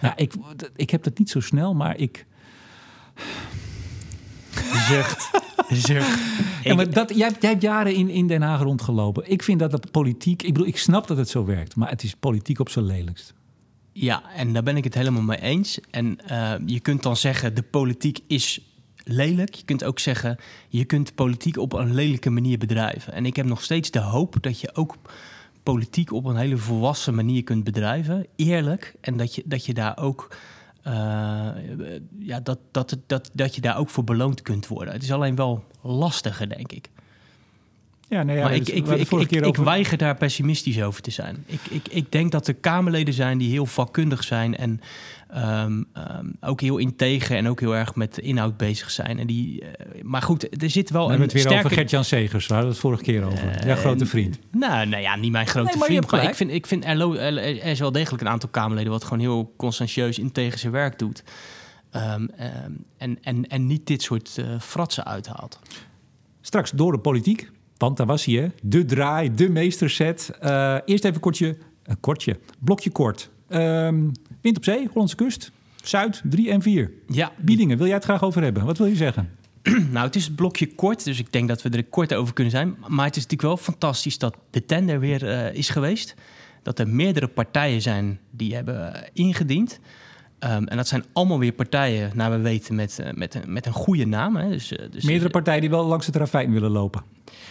[0.00, 0.34] ja ik,
[0.76, 2.26] ik heb dat niet zo snel, maar ik...
[4.88, 5.30] Zucht.
[6.62, 9.30] Ja, maar dat, jij, jij hebt jaren in, in Den Haag rondgelopen.
[9.30, 10.42] Ik vind dat dat politiek...
[10.42, 13.34] Ik bedoel, ik snap dat het zo werkt, maar het is politiek op zijn lelijkst.
[14.00, 15.80] Ja, en daar ben ik het helemaal mee eens.
[15.90, 18.60] En uh, je kunt dan zeggen, de politiek is
[19.04, 19.54] lelijk.
[19.54, 20.38] Je kunt ook zeggen,
[20.68, 23.12] je kunt politiek op een lelijke manier bedrijven.
[23.12, 24.96] En ik heb nog steeds de hoop dat je ook
[25.62, 28.26] politiek op een hele volwassen manier kunt bedrijven.
[28.36, 28.94] Eerlijk.
[29.00, 30.36] En dat je, dat je daar ook...
[30.86, 30.92] Uh,
[32.18, 34.94] ja, dat, dat, dat, dat je daar ook voor beloond kunt worden.
[34.94, 36.90] Het is alleen wel lastiger, denk ik.
[38.08, 41.44] Ja, nee, ja, maar ik, ik, ik, ik, ik weiger daar pessimistisch over te zijn.
[41.46, 44.80] Ik, ik, ik denk dat er Kamerleden zijn die heel vakkundig zijn en
[45.36, 49.18] um, um, ook heel integer en ook heel erg met inhoud bezig zijn.
[49.18, 49.68] En die, uh,
[50.02, 51.64] maar goed, er zit wel We een het weer sterke...
[51.64, 53.44] over Gert-Jan Segers, waar we het vorige keer over.
[53.44, 54.38] Uh, ja, grote vriend.
[54.50, 56.10] Nou, nou ja, niet mijn grote nee, vriend.
[56.10, 59.04] Maar ik vind, ik vind er, er, er is wel degelijk een aantal Kamerleden wat
[59.04, 61.22] gewoon heel conscientieus integer zijn werk doet.
[61.96, 62.30] Um,
[62.96, 65.58] en, en, en niet dit soort uh, fratsen uithaalt.
[66.40, 67.50] Straks door de politiek.
[67.78, 68.48] Want daar was hij, hè?
[68.62, 70.30] De draai, de meesterset.
[70.42, 73.30] Uh, eerst even kortje, een kortje, blokje kort.
[73.48, 76.90] Um, wind op zee, Hollandse kust, Zuid, 3 en 4.
[77.08, 77.32] Ja.
[77.36, 78.64] Biedingen, wil jij het graag over hebben?
[78.64, 79.30] Wat wil je zeggen?
[79.92, 82.52] nou, het is het blokje kort, dus ik denk dat we er kort over kunnen
[82.52, 82.76] zijn.
[82.86, 86.14] Maar het is natuurlijk wel fantastisch dat de tender weer uh, is geweest.
[86.62, 89.80] Dat er meerdere partijen zijn die hebben ingediend.
[90.44, 93.72] Um, en dat zijn allemaal weer partijen, naar we weten, met, uh, met, met een
[93.72, 94.36] goede naam.
[94.36, 94.48] Hè.
[94.48, 97.02] Dus, uh, dus, Meerdere partijen die wel langs het ravijn willen lopen.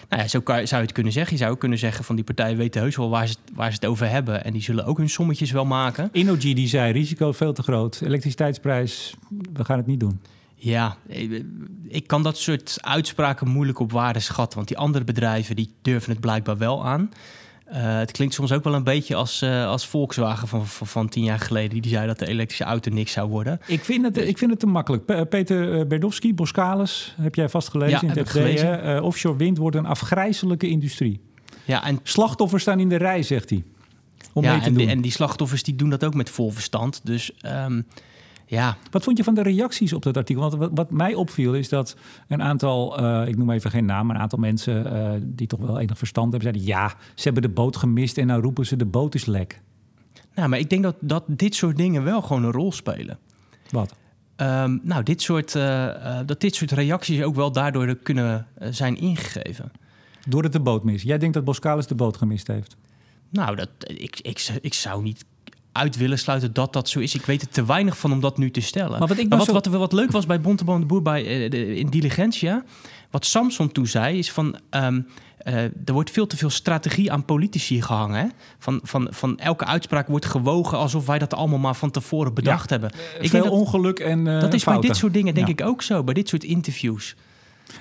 [0.09, 1.33] Nou ja, zo kan, zou je het kunnen zeggen.
[1.33, 3.75] Je zou ook kunnen zeggen van die partijen weten heus wel waar ze, waar ze
[3.75, 4.43] het over hebben.
[4.43, 6.09] En die zullen ook hun sommetjes wel maken.
[6.11, 8.01] Innogy die zei, risico veel te groot.
[8.03, 9.15] Elektriciteitsprijs,
[9.53, 10.21] we gaan het niet doen.
[10.55, 10.97] Ja,
[11.87, 14.55] ik kan dat soort uitspraken moeilijk op waarde schatten.
[14.55, 17.09] Want die andere bedrijven die durven het blijkbaar wel aan.
[17.71, 21.09] Uh, het klinkt soms ook wel een beetje als, uh, als Volkswagen van, van, van,
[21.09, 21.81] tien jaar geleden.
[21.81, 23.59] Die zei dat de elektrische auto niks zou worden.
[23.65, 25.29] Ik vind het, ik vind het te makkelijk.
[25.29, 28.63] Peter Berdowski, Boskalis, heb jij vast gelezen ja, in het FD.
[28.63, 31.19] Uh, offshore wind wordt een afgrijzelijke industrie.
[31.65, 31.99] Ja, en...
[32.03, 33.63] Slachtoffers staan in de rij, zegt hij.
[34.33, 34.83] Om ja, mee te en, doen.
[34.83, 37.01] Die, en die slachtoffers die doen dat ook met vol verstand.
[37.03, 37.31] Dus...
[37.45, 37.85] Um,
[38.47, 38.77] ja.
[38.91, 40.41] Wat vond je van de reacties op dat artikel?
[40.41, 41.95] Want wat, wat mij opviel is dat
[42.27, 45.59] een aantal, uh, ik noem even geen naam, maar een aantal mensen uh, die toch
[45.59, 48.75] wel enig verstand hebben, zeiden ja, ze hebben de boot gemist en nou roepen ze
[48.75, 49.61] de boot is lek.
[50.35, 53.17] Nou, maar ik denk dat, dat dit soort dingen wel gewoon een rol spelen.
[53.69, 53.95] Wat?
[54.37, 59.71] Um, nou, dit soort, uh, dat dit soort reacties ook wel daardoor kunnen zijn ingegeven.
[60.27, 61.05] Doordat de boot mist.
[61.05, 62.75] Jij denkt dat Boskalis de boot gemist heeft?
[63.29, 65.25] Nou, dat, ik, ik, ik zou niet
[65.77, 67.15] uit willen sluiten dat dat zo is.
[67.15, 68.99] Ik weet er te weinig van om dat nu te stellen.
[68.99, 69.53] Maar wat, ik maar wat, zo...
[69.53, 72.63] wat, wat, leuk was bij Bontebal de Boer bij, uh, de, in Diligentia...
[73.11, 74.59] wat Samson toen zei, is van...
[74.69, 75.07] Um,
[75.47, 78.19] uh, er wordt veel te veel strategie aan politici gehangen.
[78.19, 78.27] Hè?
[78.59, 82.69] Van, van, van elke uitspraak wordt gewogen alsof wij dat allemaal maar van tevoren bedacht
[82.69, 82.99] ja, hebben.
[83.19, 84.81] Ik veel dat, ongeluk en uh, Dat is fouten.
[84.81, 85.53] bij dit soort dingen denk ja.
[85.53, 86.03] ik ook zo.
[86.03, 87.15] Bij dit soort interviews.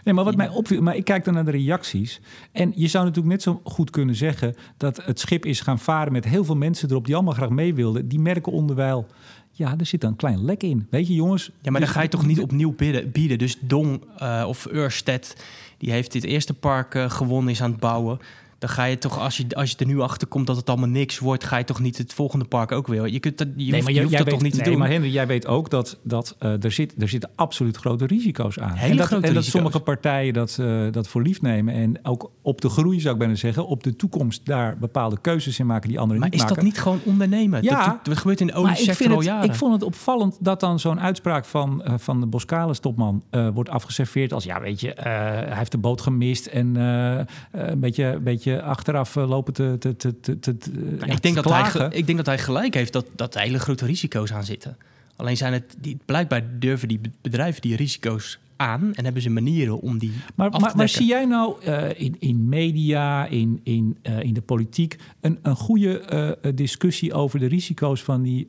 [0.04, 2.20] Nee, maar wat mij opviel, maar ik kijk dan naar de reacties.
[2.52, 6.12] En je zou natuurlijk net zo goed kunnen zeggen dat het schip is gaan varen
[6.12, 8.08] met heel veel mensen erop die allemaal graag mee wilden.
[8.08, 9.06] Die merken onderwijl,
[9.50, 10.86] ja, er zit een klein lek in.
[10.90, 11.50] Weet je, jongens.
[11.62, 13.10] Ja, maar dus- dan ga je toch niet opnieuw bieden.
[13.10, 13.38] bieden.
[13.38, 15.36] Dus Dong eh, of Ørsted,
[15.78, 18.18] die heeft dit eerste park eh, gewonnen, is aan het bouwen.
[18.66, 20.88] Dan ga je toch, als je, als je er nu achter komt dat het allemaal
[20.88, 23.08] niks wordt, ga je toch niet het volgende park ook weer.
[23.08, 24.78] Je, kunt dat, je hoeft, je hoeft dat weet, toch niet te nee, doen.
[24.78, 28.58] maar Henry, jij weet ook dat, dat eh, er, zit, er zitten absoluut grote risico's
[28.58, 28.72] aan.
[28.72, 29.50] Hele en dat, en dat risico's.
[29.50, 31.74] sommige partijen dat, eh, dat voor lief nemen.
[31.74, 35.58] En ook op de groei, zou ik bijna zeggen, op de toekomst daar bepaalde keuzes
[35.58, 36.56] in maken die anderen maar niet is maken.
[36.56, 37.62] dat niet gewoon ondernemen?
[37.62, 37.86] Ja.
[37.86, 39.48] dat, dat gebeurt in de Maar ik, oliesector vind al het, jaren.
[39.50, 43.48] ik vond het opvallend dat dan zo'n uitspraak van, eh, van de Boskalis topman eh,
[43.54, 48.22] wordt afgeserveerd als ja, weet je, hij heeft de boot gemist en een beetje, een
[48.22, 49.76] beetje achteraf eh, lopen te.
[49.78, 50.58] te, te, te, te-
[50.98, 51.92] ja, ik, denk te dat hij, klagen.
[51.92, 54.76] ik denk dat hij gelijk heeft dat, dat er hele grote risico's aan zitten.
[55.16, 59.80] Alleen zijn het, die, blijkbaar durven die bedrijven die risico's aan en hebben ze manieren
[59.80, 63.60] om die Maar, af te maar, maar zie jij nou eh, in, in media, in,
[63.62, 68.48] in, eh, in de politiek, een, een goede eh, discussie over de risico's van die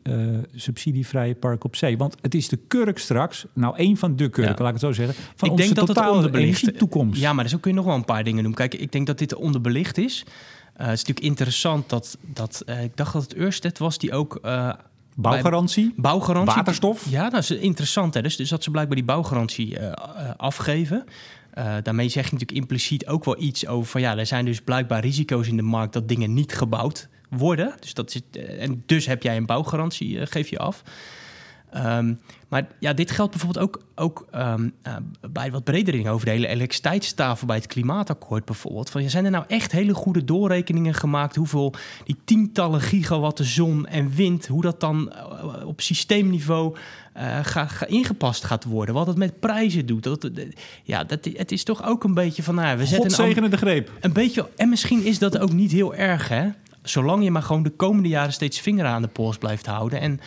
[0.56, 1.98] subsidievrije park op zee?
[1.98, 4.64] Want het is de kurk straks, nou één van de kurken, Ja.
[4.64, 7.22] laat ik het zo zeggen, van ik onze denk dat het totale onderbelicht energietoekomst.
[7.22, 8.54] Ja, maar zo kun je nog wel een paar dingen doen.
[8.54, 10.26] Kijk, ik denk dat dit onderbelicht is.
[10.74, 14.40] Het is natuurlijk interessant dat, dat ik dacht dat het Ørsted was die ook
[15.20, 16.56] Bouwgarantie, bouwgarantie.
[16.56, 17.10] waterstof.
[17.10, 18.14] Ja, dat is interessant.
[18.14, 18.22] Hè?
[18.22, 21.06] Dus, dus dat ze blijkbaar die bouwgarantie eh, eh, afgeven.
[21.52, 24.62] Eh, daarmee zeg je natuurlijk impliciet ook wel iets over van ja, er zijn dus
[24.62, 27.74] blijkbaar risico's in de markt dat dingen niet gebouwd worden.
[27.80, 30.84] Dus dat is, en dus heb jij een bouwgarantie, geef je af.
[31.78, 32.14] Ehm,
[32.48, 34.96] maar ja, dit geldt bijvoorbeeld ook, ook ehm, eh,
[35.32, 38.90] bij wat bredere dingen over de hele elektriciteitstafel bij het klimaatakkoord bijvoorbeeld.
[38.90, 41.74] Van, ja, zijn er nou echt hele goede doorrekeningen gemaakt hoeveel
[42.06, 46.76] die tientallen gigawatten zon en wind, hoe dat dan eh, op systeemniveau
[47.14, 48.96] eh, ga, ga ingepast gaat worden?
[48.96, 50.04] Wat het met prijzen doet.
[50.04, 50.32] Dat, dat-
[50.84, 53.92] ja, dat, het is toch ook een beetje van, nou, we zetten een, de greep.
[54.02, 56.50] een beetje, en misschien is dat ook niet heel erg, hè?
[56.82, 60.20] Zolang je maar gewoon de komende jaren steeds vinger aan de pols blijft houden en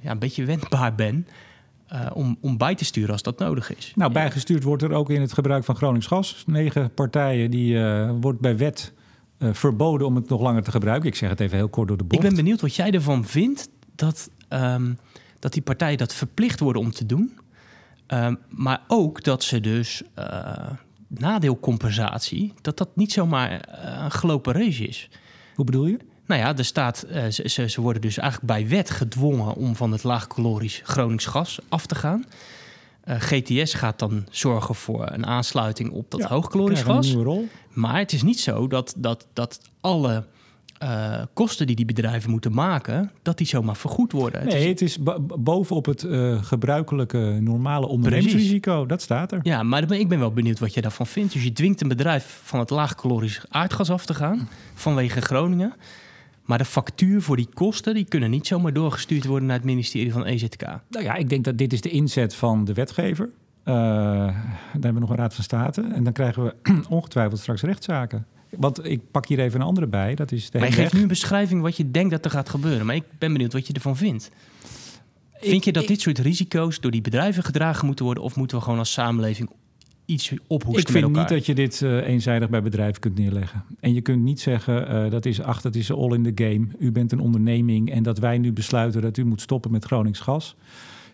[0.00, 1.28] ja, een beetje wendbaar bent
[1.86, 3.92] eh, om, om bij te sturen als dat nodig is.
[3.96, 6.44] Nou, bijgestuurd wordt er ook in het gebruik van Gronings gas.
[6.46, 8.92] Negen partijen, die eh, wordt bij wet
[9.38, 11.08] eh, verboden om het nog langer te gebruiken.
[11.08, 12.22] Ik zeg het even heel kort door de Ik bocht.
[12.22, 14.92] ben benieuwd wat jij ervan vindt dat, ehm,
[15.38, 17.38] dat die partijen dat verplicht worden om te doen.
[18.06, 20.70] Ehm, maar ook dat ze dus eh,
[21.08, 25.08] nadeelcompensatie, dat dat niet zomaar eh, een gelopen race is.
[25.54, 25.98] Hoe bedoel je?
[26.26, 29.92] Nou ja, er staat, eh, ze, ze, worden dus eigenlijk bij wet gedwongen om van
[29.92, 32.24] het laagkalorisch Gronings gas af te gaan.
[33.04, 37.06] Eh, GTS gaat dan zorgen voor een aansluiting op dat Ja, hoogkalorisch gas.
[37.06, 37.48] nieuwe rol.
[37.72, 40.24] Maar het is niet zo dat, dat, dat alle
[40.78, 44.40] eh, kosten die die bedrijven moeten maken, dat die zomaar vergoed worden.
[44.40, 46.06] Het Nee, is- het is bo- bovenop het
[46.40, 48.86] gebruikelijke normale ondernemingsrisico.
[48.86, 49.40] Dat staat er.
[49.42, 51.32] ja, maar ik ben wel benieuwd wat je daarvan vindt.
[51.32, 55.72] Dus je dwingt een bedrijf van het laagkalorisch aardgas af te gaan vanwege Groningen.
[56.42, 60.12] Maar de factuur voor die kosten, die kunnen niet zomaar doorgestuurd worden naar het ministerie
[60.12, 60.62] van EZK.
[60.88, 63.30] Nou ja, ik denk dat dit is de inzet van de wetgever.
[63.64, 64.34] Eh dan
[64.72, 65.80] hebben we nog een raad van state.
[65.94, 66.54] En dan krijgen we
[66.88, 68.26] ongetwijfeld straks rechtszaken.
[68.50, 70.14] Want ik pak hier even een andere bij.
[70.14, 72.48] Dat is de Maar je geeft nu een beschrijving wat je denkt dat er gaat
[72.48, 72.86] gebeuren.
[72.86, 74.30] Maar ik ben benieuwd wat je ervan vindt.
[75.40, 78.22] Vind je dat ik- dit soort risico's door die bedrijven gedragen moeten worden?
[78.24, 79.50] Of moeten we gewoon als samenleving
[80.04, 83.64] iets ophoesten Ik vind met niet dat je dit eh, eenzijdig bij bedrijven kunt neerleggen.
[83.80, 86.66] En je kunt niet zeggen, eh, dat is ach, dat is all in the game.
[86.78, 90.20] U bent een onderneming en dat wij nu besluiten dat u moet stoppen met Gronings
[90.20, 90.56] gas.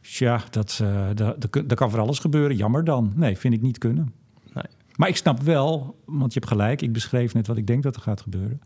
[0.03, 0.83] Tja, dat,
[1.15, 2.57] dat, dat, dat kan voor alles gebeuren.
[2.57, 3.13] Jammer dan.
[3.15, 4.13] Nee, vind ik niet kunnen.
[4.55, 4.65] Nee.
[4.99, 7.97] Maar ik snap wel, want je hebt gelijk, ik beschreef net wat ik denk dat
[7.97, 8.61] er gaat gebeuren,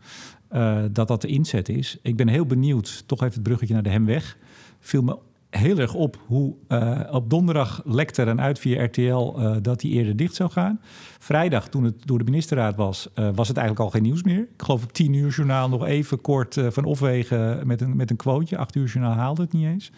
[0.47, 1.97] eh, dat dat de inzet is.
[2.01, 4.37] Ik ben heel benieuwd, toch even het bruggetje naar de Hemweg.
[4.79, 5.17] Viel me
[5.57, 9.79] heel erg op hoe eh, op donderdag lekte er een uit via RTL eh, dat
[9.79, 10.79] die eerder dicht zou gaan.
[11.19, 14.39] Vrijdag, toen het door de ministerraad was, eh, was het eigenlijk al geen nieuws meer.
[14.39, 18.15] Ik geloof op 10 uur journaal nog even kort van opwegen met een, met een
[18.15, 18.57] quoteje.
[18.57, 19.91] 8 uur journaal haalde het niet eens.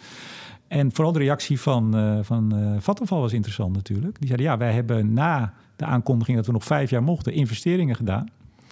[0.67, 4.19] En vooral de reactie van, van Vattenfall was interessant natuurlijk.
[4.19, 7.95] Die zeiden, ja, wij hebben na de aankondiging dat we nog vijf jaar mochten, investeringen
[7.95, 8.29] gedaan.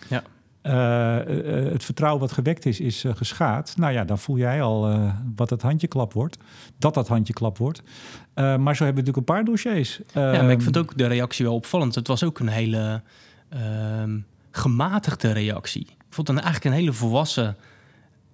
[0.10, 0.24] Ja.
[0.64, 3.74] Eh, eh, het vertrouwen wat gewekt is, is eh, geschaad.
[3.78, 6.38] Nou ja, dan voel jij al eh, wat het handjeklap wordt.
[6.78, 7.82] Dat dat handjeklap wordt.
[8.34, 10.00] Eh, maar zo hebben we natuurlijk een paar dossiers.
[10.14, 11.96] Ja, maar ik Ehm, vond ook de reactie wel opvallend.
[11.96, 13.02] Het was ook een hele
[13.50, 14.20] ehm,
[14.52, 15.82] gematigde reactie.
[15.82, 17.56] Ik vond het eigenlijk een hele volwassen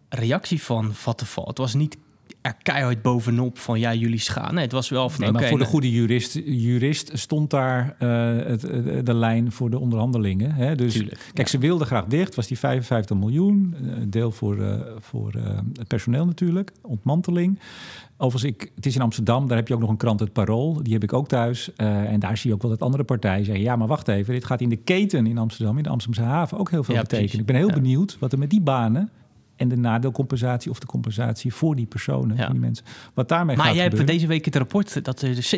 [0.09, 1.45] reactie van Vattenfall.
[1.47, 1.97] Het was niet
[2.41, 4.53] er keihard bovenop van ja, jullie schaan.
[4.53, 8.09] Nee, het was wel van Nee, maar voor de goede jurist, jurist stond daar eh,
[8.47, 10.51] het, het- de lijn voor de onderhandelingen.
[10.51, 10.75] Hè?
[10.75, 13.75] Dus Tuurlijk, kijk, ze wilden graag dicht, was die 55 miljoen.
[13.83, 17.59] eh, Een deel voor, eh, voor eh, het personeel natuurlijk, ontmanteling.
[18.17, 20.83] Overigens, ik, het is in Amsterdam, daar heb je ook nog een krant, het Parool.
[20.83, 21.71] Die heb ik ook thuis.
[21.75, 23.63] Eh, en daar zie je ook wel dat andere partijen zeggen...
[23.63, 26.57] ja, maar wacht even, dit gaat in de keten in Amsterdam, in de Amsterdamse haven...
[26.57, 27.29] ook heel veel Ja, betekenen.
[27.29, 27.47] precies.
[27.47, 27.81] Ik ben heel Ja.
[27.81, 29.09] benieuwd wat er met die banen...
[29.59, 32.43] en de nadeelcompensatie of de compensatie voor die personen, Ja.
[32.43, 32.85] voor die mensen...
[33.13, 35.49] wat daarmee Maar gaat jij hebt deze week het rapport dat er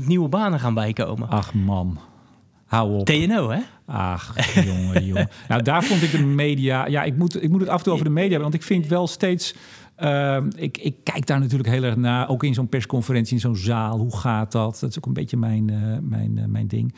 [0.00, 1.28] 70.000 nieuwe banen gaan bijkomen.
[1.28, 1.98] Ach man,
[2.64, 3.06] hou op.
[3.06, 3.58] TNO, hè?
[3.86, 5.28] Ach, jongen, jongen.
[5.48, 6.86] Nou, daar vond ik de media...
[6.86, 8.68] Ja, ik moet, ik moet het af en toe over de media hebben, want ik
[8.68, 9.54] vind wel steeds...
[9.96, 13.56] eh, ik, ik kijk daar natuurlijk heel erg naar, ook in zo'n persconferentie, in zo'n
[13.56, 13.98] zaal.
[13.98, 14.78] Hoe gaat dat?
[14.80, 16.94] Dat is ook een beetje mijn, eh, mijn, eh, mijn ding.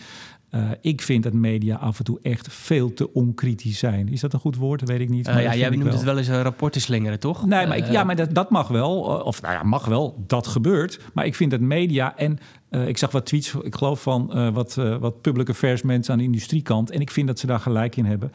[0.51, 4.09] Eh, ik vind dat media af en toe echt veel te onkritisch zijn.
[4.09, 4.81] Is dat een goed woord?
[4.81, 5.27] Dat weet ik niet.
[5.29, 7.47] Eh, ja, jij noemt het wel eens een rapporten slingeren, toch?
[7.47, 9.19] Nee, maar, ik, Eh, ja, maar dat, dat mag wel.
[9.19, 10.25] eh, Of nou ja, mag wel.
[10.27, 11.01] Dat gebeurt.
[11.15, 12.39] Maar ik vind dat media en
[12.71, 16.13] eh, ik zag wat tweets, ik geloof van eh, wat, eh, wat public affairs mensen
[16.13, 16.91] aan de industriekant.
[16.91, 18.33] En ik vind dat ze daar gelijk in hebben.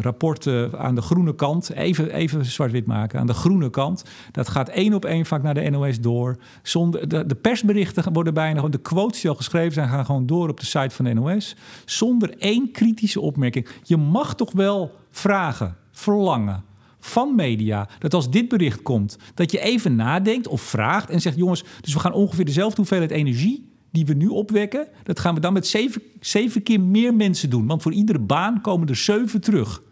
[0.00, 3.20] Rapporten aan de groene kant, even, even zwart-wit maken.
[3.20, 6.36] Aan de groene kant, dat gaat één op één vaak naar de NOS door.
[6.62, 10.48] Zonder, de, de persberichten worden bijna de quotes die al geschreven zijn, gaan gewoon door
[10.48, 11.56] op de site van de NOS.
[11.84, 13.68] Zonder één kritische opmerking.
[13.82, 16.64] Je mag toch wel vragen, verlangen
[17.04, 21.36] van media dat als dit bericht komt, dat je even nadenkt of vraagt en zegt:
[21.36, 25.40] jongens, dus we gaan ongeveer dezelfde hoeveelheid energie die we nu opwekken, dat gaan we
[25.40, 27.66] dan met zeven, zeven keer meer mensen doen.
[27.66, 29.82] Want voor iedere baan komen er zeven terug.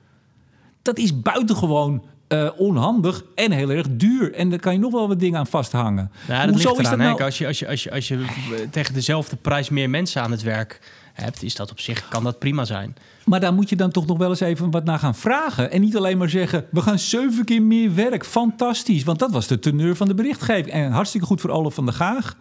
[0.83, 4.33] Dat is buitengewoon eh, onhandig en heel erg duur.
[4.35, 6.11] En daar kan je nog wel wat dingen aan vasthangen.
[6.29, 8.15] Ja, dat Hoezo ligt is dat nou- Als je, als, je, als, je, als je
[8.17, 10.81] eh, tegen dezelfde prijs meer mensen aan het werk
[11.21, 12.97] hebt, is dat op zich, kan dat prima zijn.
[13.25, 15.71] Maar daar moet je dan toch nog wel eens even wat naar gaan vragen.
[15.71, 18.25] En niet alleen maar zeggen: we gaan zeven keer meer werk.
[18.25, 19.05] Fantastisch.
[19.05, 20.75] Want dat was de teneur van de berichtgeving.
[20.75, 22.37] En hartstikke goed voor Olaf van der Gaag.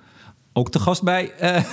[0.59, 1.31] Ook te gast bij,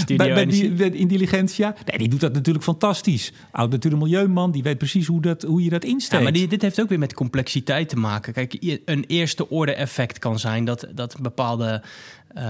[0.00, 1.74] Studio bij, bij die, bij Intelligentia.
[1.86, 3.32] Nee, die doet dat natuurlijk fantastisch.
[3.50, 6.22] Oud natuurlijk milieuman, die weet precies hoe, dat, hoe je dat Ja, insteekt.
[6.22, 8.32] maar die, dit heeft ook weer met complexiteit te maken.
[8.32, 11.82] Kijk, een eerste orde effect kan zijn dat, dat een bepaalde
[12.28, 12.44] eh,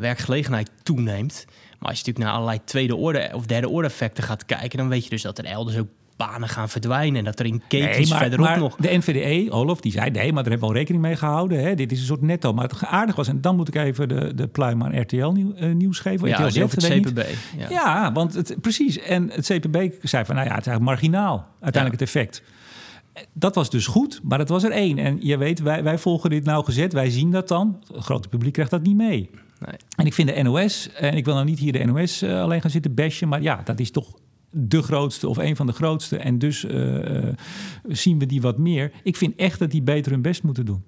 [0.00, 1.44] werkgelegenheid toeneemt.
[1.78, 4.88] Maar als je natuurlijk naar allerlei tweede orde of derde orde effecten gaat kijken, dan
[4.88, 7.18] weet je dus dat er elders ook banen gaan verdwijnen.
[7.18, 8.76] En dat er in ketens Nee, maar, verderop maar nog.
[8.76, 10.10] de NVDE, Olaf, die zei...
[10.10, 11.64] nee, maar daar hebben we al rekening mee gehouden.
[11.64, 11.74] Hè?
[11.74, 12.52] Dit is een soort netto.
[12.52, 13.28] Maar het aardig was...
[13.28, 16.28] en dan moet ik even de, de pluim aan RTL nieuw, eh, nieuws geven.
[16.28, 17.22] Ja, RTL over het CPB.
[17.58, 17.66] Ja.
[17.68, 18.98] Ja, want het, precies.
[18.98, 20.34] En het CPB zei van...
[20.34, 21.46] nou ja, het is eigenlijk marginaal.
[21.60, 22.42] Uiteindelijk het effect.
[23.32, 24.98] Dat was dus goed, maar dat was er één.
[24.98, 26.92] En je weet, wij, wij volgen dit nauwgezet.
[26.92, 27.82] Wij zien dat dan.
[27.92, 29.30] Het grote publiek krijgt dat niet mee.
[29.58, 29.76] Nee.
[29.96, 32.60] En ik vind de NOS, en ik wil nou niet hier de NOS eh, alleen
[32.60, 34.14] gaan zitten bashen, maar ja, dat is toch
[34.56, 36.16] de grootste of een van de grootste.
[36.16, 37.34] En dus eh, eh,
[37.88, 38.92] zien we die wat meer.
[39.02, 40.82] Ik vind echt dat die beter hun best moeten doen.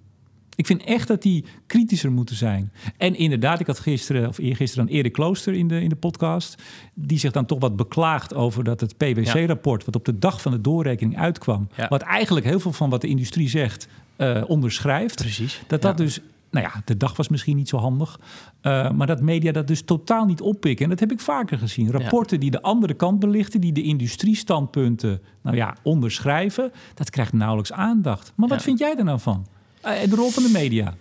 [0.56, 2.72] Ik vind echt dat die kritischer moeten zijn.
[2.96, 6.62] En inderdaad, ik had gisteren of eergisteren dan Erik Klooster in de, in de podcast.
[6.94, 10.52] Die zich dan toch wat beklaagt over dat het PwC-rapport, wat op de dag van
[10.52, 11.68] de doorrekening uitkwam.
[11.76, 11.88] Ja.
[11.88, 15.16] Wat eigenlijk heel veel van wat de industrie zegt eh, onderschrijft.
[15.16, 15.62] Precies.
[15.66, 16.04] Dat dat Ja.
[16.04, 16.20] dus,
[16.56, 18.20] nou ja, de dag was misschien niet zo handig.
[18.60, 20.84] eh, maar dat media dat dus totaal niet oppikken.
[20.84, 21.90] En dat heb ik vaker gezien.
[21.90, 26.72] Rapporten die de andere kant belichten, die de industriestandpunten, nou ja, onderschrijven.
[26.94, 28.32] Dat krijgt nauwelijks aandacht.
[28.34, 28.64] Maar wat Ja.
[28.64, 29.46] vind jij er nou van?
[29.80, 30.94] Eh, de rol van de media.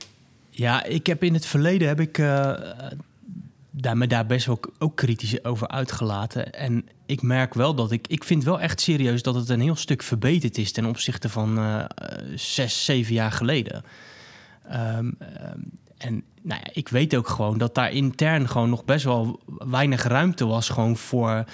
[0.49, 2.53] Ja, ik heb in het verleden heb ik eh,
[3.71, 6.53] daar, me daar best wel ook kritisch over uitgelaten.
[6.53, 8.07] En ik merk wel dat ik...
[8.07, 10.71] Ik vind wel echt serieus dat het een heel stuk verbeterd is...
[10.71, 11.59] ten opzichte van
[12.35, 13.83] zes, zeven jaar geleden.
[14.69, 15.59] Ehm, ehm,
[15.97, 20.03] en nou ja, ik weet ook gewoon dat daar intern gewoon nog best wel weinig
[20.03, 20.69] ruimte was...
[20.69, 21.45] gewoon voor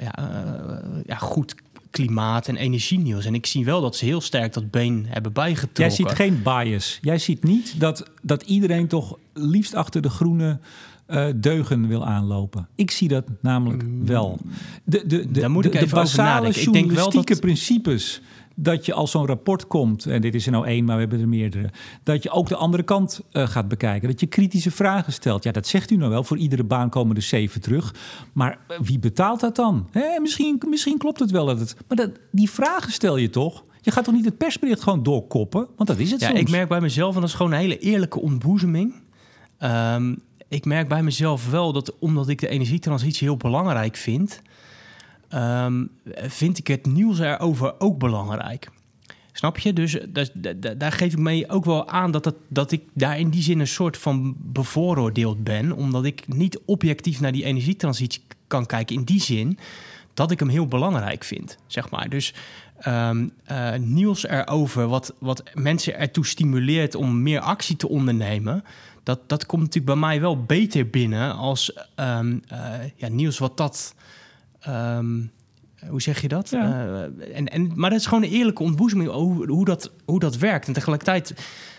[0.00, 1.54] ja, eh, ja, goed
[1.90, 3.24] klimaat en energienieuws.
[3.24, 5.84] En ik zie wel dat ze heel sterk dat been hebben bijgetrokken.
[5.84, 6.98] Jij ziet geen bias.
[7.02, 10.58] Jij ziet niet dat, dat iedereen toch liefst achter de groene
[11.06, 12.68] eh, deugen wil aanlopen.
[12.74, 14.38] Ik zie dat namelijk wel.
[14.84, 15.32] De, de, de, Mm.
[15.32, 16.62] Daar moet de, ik de even over basale nadenken.
[16.62, 18.20] Ik denk wel dat- principes
[18.62, 21.20] dat je als zo'n rapport komt, en dit is er nou één, maar we hebben
[21.20, 21.70] er meerdere,
[22.02, 24.08] dat je ook de andere kant eh, gaat bekijken.
[24.08, 25.44] Dat je kritische vragen stelt.
[25.44, 26.24] Ja, dat zegt u nou wel.
[26.24, 27.94] Voor iedere baan komen er zeven terug.
[28.32, 29.88] Maar eh, wie betaalt dat dan?
[29.90, 31.76] Hè, misschien, misschien klopt het wel dat het.
[31.88, 33.64] Maar dat, die vragen stel je toch?
[33.80, 35.66] Je gaat toch niet het persbericht gewoon doorkoppen?
[35.76, 36.40] Want dat is het Ja, soms.
[36.40, 38.94] ik merk bij mezelf, en dat is gewoon een hele eerlijke ontboezeming.
[39.58, 40.14] Ehm,
[40.48, 44.42] ik merk bij mezelf wel dat omdat ik de energietransitie heel belangrijk vind,
[45.30, 48.70] ehm, vind ik het nieuws erover ook belangrijk.
[49.32, 49.72] Snap je?
[49.72, 52.82] Dus eh, dat- da- da- daar geef ik mee ook wel aan dat, dat, ik
[52.92, 55.72] daar in die zin een soort van bevooroordeeld ben.
[55.72, 58.96] Omdat ik niet objectief naar die energietransitie kan kijken.
[58.96, 59.58] In die zin
[60.14, 62.08] dat ik hem heel belangrijk vind, zeg maar.
[62.08, 62.34] Dus
[62.78, 68.64] ehm, eh, nieuws erover, wat, wat mensen ertoe stimuleert om meer actie te ondernemen,
[69.02, 72.58] dat, dat komt natuurlijk bij mij wel beter binnen als ehm, eh,
[72.96, 73.94] ja, nieuws wat dat.
[74.60, 75.20] Ehm,
[75.88, 76.50] hoe zeg je dat?
[76.50, 76.86] Ja.
[76.86, 80.36] Eh, en, en, maar dat is gewoon een eerlijke ontboezeming hoe, hoe, dat, hoe dat
[80.36, 80.66] werkt.
[80.66, 81.34] En tegelijkertijd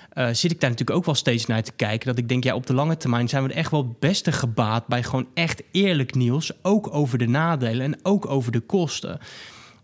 [0.09, 2.07] eh, zit ik daar natuurlijk ook wel steeds naar te kijken.
[2.07, 4.31] Dat ik denk, ja, op de lange termijn zijn we er echt wel het beste
[4.31, 6.51] gebaat bij gewoon echt eerlijk nieuws.
[6.61, 9.19] Ook over de nadelen en ook over de kosten.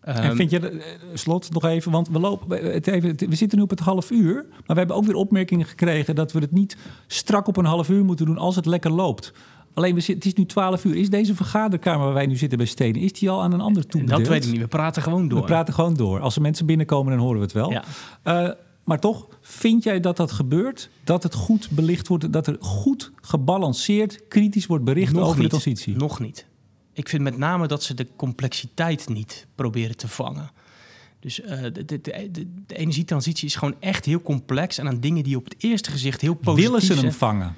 [0.01, 3.57] En Ehm, vind je, eh, slot nog even, want we, lopen, het even, we zitten
[3.57, 6.51] nu op het half uur, maar we hebben ook weer opmerkingen gekregen dat we het
[6.51, 9.33] niet strak op een half uur moeten doen als het lekker loopt.
[9.73, 10.95] Alleen, we het is nu 12 uur.
[10.95, 13.87] Is deze vergaderkamer waar wij nu zitten bij Stenen, is die al aan een ander
[13.87, 14.19] toebedeeld?
[14.19, 14.61] dat weet ik niet.
[14.61, 15.39] We praten gewoon door.
[15.39, 16.19] We praten gewoon door.
[16.19, 17.71] Als er mensen binnenkomen, dan horen we het wel.
[17.71, 17.83] Ja.
[18.23, 18.49] Eh,
[18.83, 20.89] maar toch, vind jij dat dat gebeurt?
[21.03, 25.43] Dat het goed belicht wordt, dat er goed gebalanceerd, kritisch wordt bericht Nog over niet.
[25.43, 25.95] de transitie?
[25.95, 26.45] Nog niet.
[26.93, 30.51] Ik vind met name dat ze de complexiteit niet proberen te vangen.
[31.19, 32.01] Dus eh, de, de, de,
[32.31, 34.77] de- energietransitie is gewoon echt heel complex.
[34.77, 37.13] En aan dingen die op het eerste gezicht heel positief Willen ze hem zijn.
[37.13, 37.53] vangen?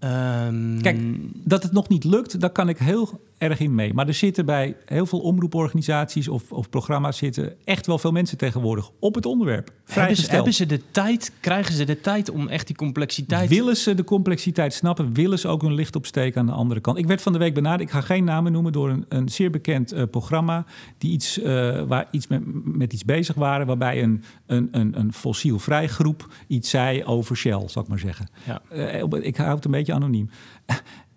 [0.00, 1.00] Ehm, Kijk,
[1.44, 3.94] dat het nog niet lukt, daar kan ik heel erg in mee.
[3.94, 8.38] Maar er zitten bij heel veel omroeporganisaties of, of programma's zitten echt wel veel mensen
[8.38, 9.70] tegenwoordig op het onderwerp.
[9.86, 13.48] hebben, ze, hebben ze de tijd, krijgen ze de tijd om echt die complexiteit...
[13.48, 15.14] Willen ze de complexiteit snappen?
[15.14, 16.98] Willen ze ook hun licht opsteken aan de andere kant?
[16.98, 19.50] Ik werd van de week benaderd, ik ga geen namen noemen, door een, een zeer
[19.50, 20.64] bekend eh, programma.
[20.98, 23.66] Die iets, eh, waar iets met, met iets bezig waren.
[23.66, 28.28] Waarbij een, een, een, een fossielvrij groep iets zei over Shell, zal ik maar zeggen.
[28.46, 28.62] Ja.
[28.68, 30.30] Eh, ik hou het een beetje anoniem.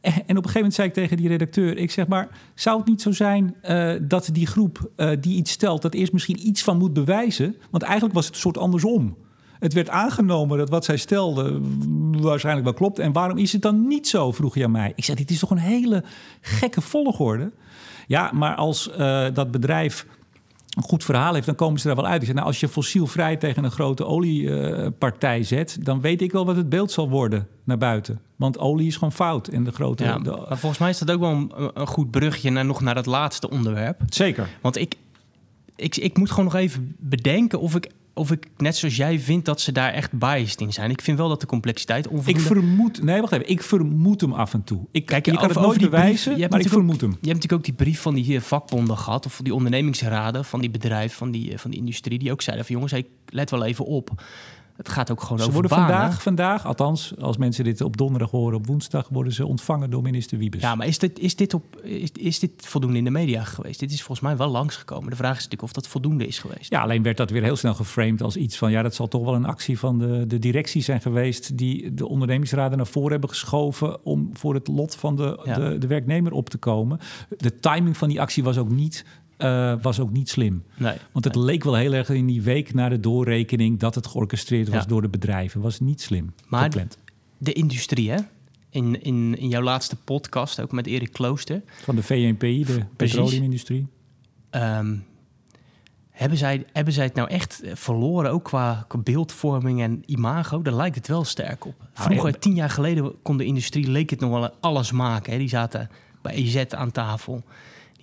[0.04, 2.88] En op een gegeven moment zei ik tegen die redacteur: Ik zeg maar, zou het
[2.88, 6.64] niet zo zijn eh, dat die groep eh, die iets stelt, dat eerst misschien iets
[6.64, 7.56] van moet bewijzen?
[7.72, 9.18] Want eigenlijk was het een soort andersom.
[9.60, 11.62] Het werd aangenomen dat wat zij stelde
[12.12, 13.00] waarschijnlijk wel klopt.
[13.00, 14.32] En waarom is het dan niet zo?
[14.32, 14.94] vroeg je aan mij.
[14.96, 16.04] Ik zei: Dit is toch een hele
[16.42, 17.52] gekke volgorde?
[18.08, 20.06] Ja, maar als eh, dat bedrijf
[20.76, 22.16] een goed verhaal heeft, dan komen ze er wel uit.
[22.20, 26.46] Ik zei, nou, als je fossielvrij tegen een grote oliepartij zet, dan weet ik wel
[26.46, 28.20] wat het beeld zal worden naar buiten.
[28.36, 29.48] Want olie is gewoon fout.
[29.48, 30.04] En de grote.
[30.04, 32.82] Ja, de- maar volgens mij is dat ook wel een, een goed brugje naar, nog
[32.82, 34.02] naar het laatste onderwerp.
[34.10, 34.50] zeker.
[34.62, 34.96] Want ik,
[35.76, 39.46] ik, ik moet gewoon nog even bedenken of ik, of ik, net zoals jij, vind
[39.46, 40.90] dat ze daar echt biased in zijn.
[40.90, 43.04] Ik vind wel dat de complexiteit Ik vermoed.
[43.04, 43.48] Nee, wacht even.
[43.50, 44.80] Ik vermoed hem af en toe.
[44.92, 47.10] Ik, Kijk, je kan over- het nooit bewijzen, je maar ik vermoed hem.
[47.10, 50.60] Je hebt natuurlijk ook die brief van die eh, vakbonden gehad, of die ondernemingsraden van
[50.62, 53.50] die bedrijven, van die, eh, van die industrie, die ook zeiden van jongens, hey, let
[53.50, 54.24] wel even op.
[54.74, 55.88] Het gaat ook gewoon Ze over worden banen.
[55.88, 60.02] vandaag, vandaag, althans, als mensen dit op donderdag horen, op woensdag worden ze ontvangen door
[60.02, 60.62] minister Wiebes.
[60.62, 63.80] Ja, maar is dit, is, dit op, is, is dit voldoende in de media geweest?
[63.80, 65.10] Dit is volgens mij wel langsgekomen.
[65.10, 66.72] De vraag is natuurlijk of dat voldoende is geweest.
[66.72, 68.72] Ja, alleen werd dat weer heel snel geframed als iets van...
[68.72, 71.58] ja, dat zal toch wel een actie van de, de directie zijn geweest...
[71.58, 74.06] die de ondernemingsraden naar voren hebben geschoven...
[74.06, 75.56] om voor het lot van de, Ja.
[75.56, 77.00] de, de werknemer op te komen.
[77.38, 79.06] De timing van die actie was ook niet,
[79.44, 80.64] eh, was ook niet slim.
[80.78, 80.96] Nee.
[81.12, 83.80] Want het leek wel heel erg in die week na de doorrekening...
[83.80, 84.88] dat het georchestreerd was Ja.
[84.88, 85.62] door de bedrijven.
[85.62, 86.98] was niet slim Maar- gepland.
[87.38, 88.18] De industrie, hè?
[88.70, 91.62] In, in, in jouw laatste podcast, ook met Erik Klooster.
[91.84, 93.88] Van de VNPI, de petroleumindustrie.
[94.50, 94.96] Ehm,
[96.10, 100.62] hebben, zij, hebben zij het nou echt eh, verloren, ook qua, beeldvorming en imago?
[100.62, 101.76] Daar lijkt het wel sterk op.
[101.94, 102.38] Vroeger, ja.
[102.40, 105.32] tien jaar geleden, kon de industrie leek het nog wel alles maken.
[105.32, 105.38] Hè?
[105.38, 105.90] Die zaten
[106.22, 107.44] bij EZ aan tafel.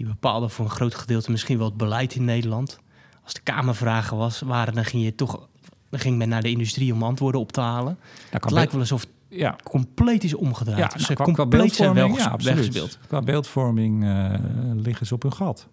[0.00, 2.78] Die bepaalden voor een groot gedeelte misschien wel het beleid in Nederland.
[3.24, 5.48] Als de Kamervragen was, waren, dan ging je toch...
[5.90, 7.98] Dan ging men naar de industrie om antwoorden op te halen.
[8.30, 10.92] Het lijkt wel alsof het Ja, compleet is omgedraaid.
[10.92, 12.56] Ja, nou, qua compleet zijn wel ja, absoluut.
[12.56, 12.98] weggespeeld.
[13.06, 14.34] Qua beeldvorming eh,
[14.74, 15.68] liggen ze op hun gat.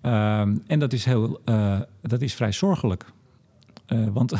[0.00, 3.04] Ehm, en dat is, heel, eh, dat is vrij zorgelijk.
[3.86, 4.32] Eh, want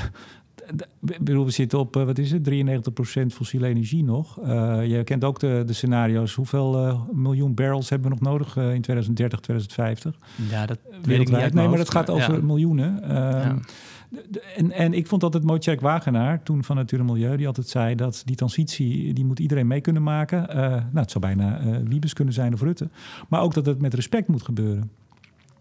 [1.00, 4.40] bedoel, we zitten op, eh, wat is het, 93% fossiele energie nog.
[4.40, 6.35] Eh, je kent ook de, de scenario's.
[6.35, 10.18] Hoeveel eh, miljoen barrels hebben we nog nodig in 2030, 2050?
[10.50, 12.42] Ja, dat weet ik niet Nee, maar dat gaat over ja.
[12.42, 13.02] miljoenen.
[13.02, 13.59] Ehm, Ja.
[14.57, 17.68] en, en ik vond altijd mooi, Tjerk Wagenaar, toen van Natuur en Milieu, die altijd
[17.68, 20.46] zei dat die transitie, die moet iedereen mee kunnen maken.
[20.57, 22.88] Nou, het zou bijna Wiebes kunnen zijn of Rutte.
[23.28, 24.90] Maar ook dat het met respect moet gebeuren.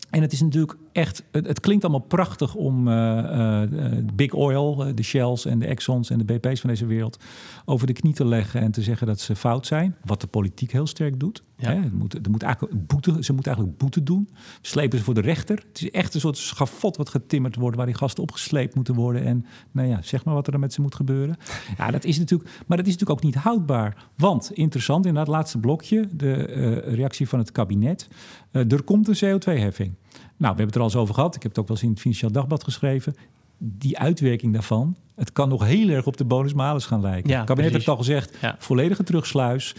[0.09, 3.69] En het is natuurlijk echt, het, het klinkt allemaal prachtig om eh, eh,
[4.13, 7.17] Big Oil, eh, de Shells en de Exxons en de BP's van deze wereld
[7.65, 9.95] over de knie te leggen en te zeggen dat ze fout zijn.
[10.05, 11.43] Wat de politiek heel sterk doet.
[11.57, 11.69] Ja.
[11.73, 14.29] Hè, het moet, er moet eigenlijk boete, ze moeten eigenlijk boete doen.
[14.61, 15.63] Slepen ze voor de rechter.
[15.67, 19.23] Het is echt een soort schafot wat getimmerd wordt, waar die gasten opgesleept moeten worden.
[19.23, 21.37] En nou ja, zeg maar wat er dan met ze moet gebeuren.
[21.77, 24.05] Ja, dat is natuurlijk, maar dat is natuurlijk ook niet houdbaar.
[24.15, 28.07] Want, interessant, in dat laatste blokje, de eh, reactie van het kabinet.
[28.51, 29.93] eh, er komt een CO2-heffing.
[30.37, 31.35] Nou, we hebben het er al eens over gehad.
[31.35, 33.15] Ik heb het ook wel eens in het Financieel Dagblad geschreven.
[33.57, 37.29] Die uitwerking daarvan, het kan nog heel erg op de bonus-malus gaan lijken.
[37.29, 38.55] Ja, het kabinet heeft al gezegd, Ja.
[38.59, 39.75] volledige terugsluis.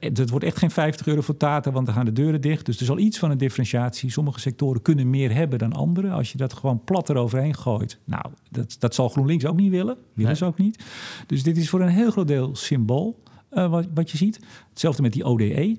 [0.00, 2.66] het wordt echt geen 50 euro voor Tata, want dan gaan de deuren dicht.
[2.66, 4.10] Dus er zal iets van een differentiatie.
[4.10, 6.10] Sommige sectoren kunnen meer hebben dan andere.
[6.10, 7.98] Als je dat gewoon plat eroverheen gooit.
[8.04, 9.96] Nou, dat, dat zal GroenLinks ook niet willen.
[10.14, 10.84] Willen ze ook niet.
[11.26, 14.40] Dus dit is voor een heel groot deel symbool uh, wat, wat je ziet.
[14.70, 15.76] Hetzelfde met die ODE.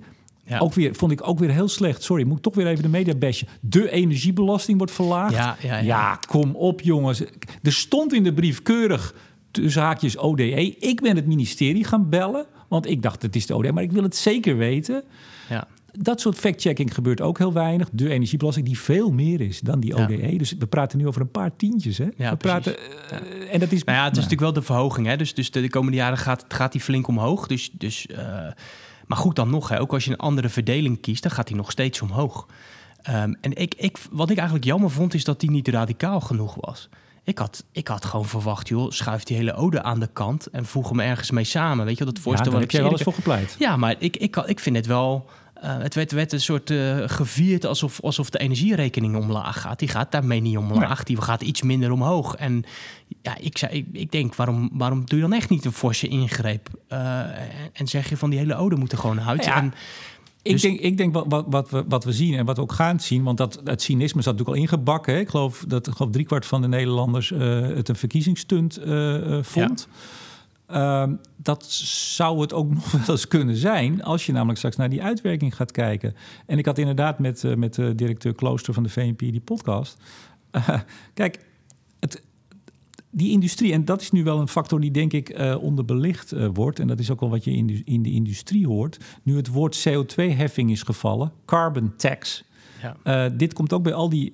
[0.50, 0.60] Ja.
[0.60, 2.04] Ook weer, vond ik ook weer heel slecht.
[2.04, 3.48] Sorry, moet toch weer even de media bashen.
[3.62, 5.34] De energiebelasting wordt verlaagd.
[5.34, 5.80] Ja, ja, ja.
[5.80, 7.22] ja, kom op jongens.
[7.64, 9.16] Er stond in de brief keurig
[9.52, 10.78] tussen haakjes ODE.
[10.78, 13.92] Ik ben het ministerie gaan bellen, want ik dacht het is de ODE, maar ik
[13.92, 15.04] wil het zeker weten.
[15.50, 15.68] Ja.
[15.92, 17.90] Dat soort fact-checking gebeurt ook heel weinig.
[17.92, 20.38] De energiebelasting die veel meer is dan die ODE.
[20.38, 21.98] Dus we praten nu over een paar tientjes.
[21.98, 22.08] Hè?
[22.16, 22.76] Ja, we praten,
[23.12, 25.08] uh, en dat is, nou ja, het is natuurlijk wel de verhoging.
[25.08, 25.18] Hè?
[25.18, 27.48] Dus, dus de, komende jaren gaat, gaat die flink omhoog.
[27.48, 28.18] Dus, dus, uh,
[29.10, 29.80] maar goed dan nog, hè?
[29.80, 32.46] ook als je een andere verdeling kiest, dan gaat die nog steeds omhoog.
[33.10, 36.56] Um, en ik, ik, wat ik eigenlijk jammer vond, is dat die niet radicaal genoeg
[36.60, 36.90] was.
[37.24, 40.66] Ik had, ik had gewoon verwacht, joh, schuif die hele ode aan de kant en
[40.66, 41.86] voeg hem ergens mee samen.
[41.86, 42.52] Weet je, dat voorstel.
[42.52, 43.56] Ja, heb jij wel eens voor gepleit.
[43.60, 45.30] Ja, maar ik, ik, ik vind het wel.
[45.64, 49.80] Uh, het werd, werd, een soort uh, gevierd alsof, alsof de energierekening omlaag gaat.
[49.80, 51.04] Die gaat daarmee niet omlaag.
[51.04, 52.36] Die gaat iets minder omhoog.
[52.36, 52.64] En
[53.22, 56.08] ja, ik, zei, ik, ik, denk, waarom, waarom doe je dan echt niet een forse
[56.08, 56.70] ingreep?
[56.90, 57.20] Uh,
[57.74, 59.46] en zeg je van die hele ode moeten gewoon uit.
[59.46, 59.56] Ja.
[59.56, 59.74] En,
[60.42, 62.62] ik dus- denk, ik denk wat, wat, wat, we, wat we zien en wat we
[62.62, 65.14] ook gaan zien, want dat, het cynisme zat natuurlijk al ingebakken.
[65.14, 65.20] Hè?
[65.20, 68.80] Ik geloof dat ik geloof driekwart van de Nederlanders het een verkiezingsstunt
[69.42, 69.88] vond.
[69.90, 69.98] Ja.
[70.72, 71.04] Uh,
[71.36, 75.04] dat zou het ook nog wel eens kunnen zijn als je namelijk straks naar die
[75.04, 76.14] uitwerking gaat kijken.
[76.46, 79.98] En ik had inderdaad met, met de directeur Klooster van de VNP die podcast.
[81.14, 81.46] kijk,
[82.00, 82.24] het,
[83.10, 86.80] die industrie, en dat is nu wel een factor die denk ik uh, onderbelicht wordt,
[86.80, 89.48] en dat is ook wel wat je in de, in de industrie hoort, nu het
[89.48, 92.44] woord CO2-heffing is gevallen, carbon tax.
[93.04, 93.30] Ja.
[93.30, 94.34] Dit komt ook bij al die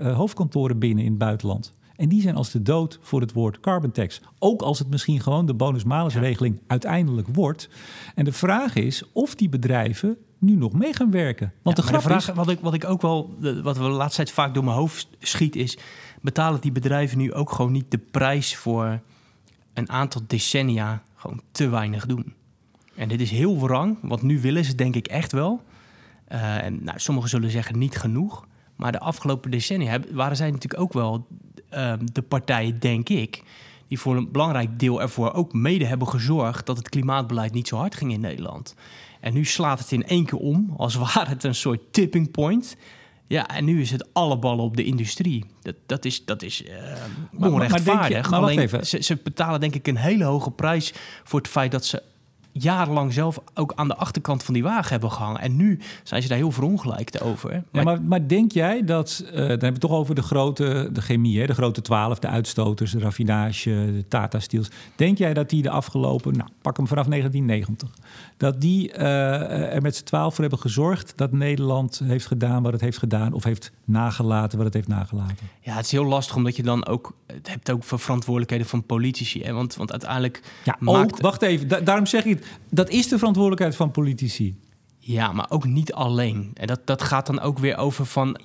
[0.00, 1.72] hoofdkantoren binnen in het buitenland.
[1.96, 4.20] En die zijn als de dood voor het woord carbon tax.
[4.38, 6.62] Ook als het misschien gewoon de bonus-malus-regeling ja.
[6.66, 7.68] uiteindelijk wordt.
[8.14, 11.52] En de vraag is of die bedrijven nu nog mee gaan werken.
[11.62, 13.82] Want ja, de, grap de vraag, is, wat ik, wat ik ook wel, wat we
[13.82, 15.78] de laatste tijd vaak door mijn hoofd schiet, is:
[16.20, 19.00] betalen die bedrijven nu ook gewoon niet de prijs voor
[19.74, 22.34] een aantal decennia gewoon te weinig doen?
[22.94, 25.62] En dit is heel wrang, want nu willen ze denk ik echt wel.
[26.32, 28.46] Uh, en nou, sommigen zullen zeggen niet genoeg.
[28.84, 31.26] Maar de afgelopen decennia waren zij natuurlijk ook wel
[31.74, 33.42] uh, de partijen, denk ik,
[33.88, 37.76] die voor een belangrijk deel ervoor ook mede hebben gezorgd dat het klimaatbeleid niet zo
[37.76, 38.74] hard ging in Nederland.
[39.20, 42.76] En nu slaat het in één keer om, als ware het een soort tipping point.
[43.26, 45.44] Ja, en nu is het alle ballen op de industrie.
[45.62, 46.70] Dat, dat is, dat is uh,
[47.50, 48.30] onrechtvaardig.
[48.30, 48.84] Maar, maar je, maar Alleen.
[48.86, 52.02] Ze, ze betalen denk ik een hele hoge prijs voor het feit dat ze
[52.62, 55.40] jarenlang zelf ook aan de achterkant van die wagen hebben gehangen.
[55.40, 57.50] En nu zijn ze daar heel verongelijkt over.
[57.50, 60.22] Maar, ja, maar, maar, denk jij dat, uh, dan hebben we het toch over de
[60.22, 64.68] grote, de chemie, hè, de grote twaalf, de uitstoters, de raffinage, de Tata Steels.
[64.96, 67.88] Denk jij dat die de afgelopen, nou pak hem vanaf 1990,
[68.36, 72.72] dat die uh, er met z'n twaalf voor hebben gezorgd dat Nederland heeft gedaan wat
[72.72, 75.36] het heeft gedaan of heeft nagelaten wat het heeft nagelaten?
[75.60, 78.84] Ja, het is heel lastig omdat je dan ook, het hebt ook voor verantwoordelijkheden van
[78.84, 79.42] politici.
[79.42, 79.52] Hè?
[79.52, 81.12] Want, want uiteindelijk ja, maakt...
[81.12, 84.56] ook, wacht even, da daarom zeg ik het, dat is de verantwoordelijkheid van politici.
[84.98, 86.50] Ja, maar ook niet alleen.
[86.54, 88.38] En dat, dat gaat dan ook weer over van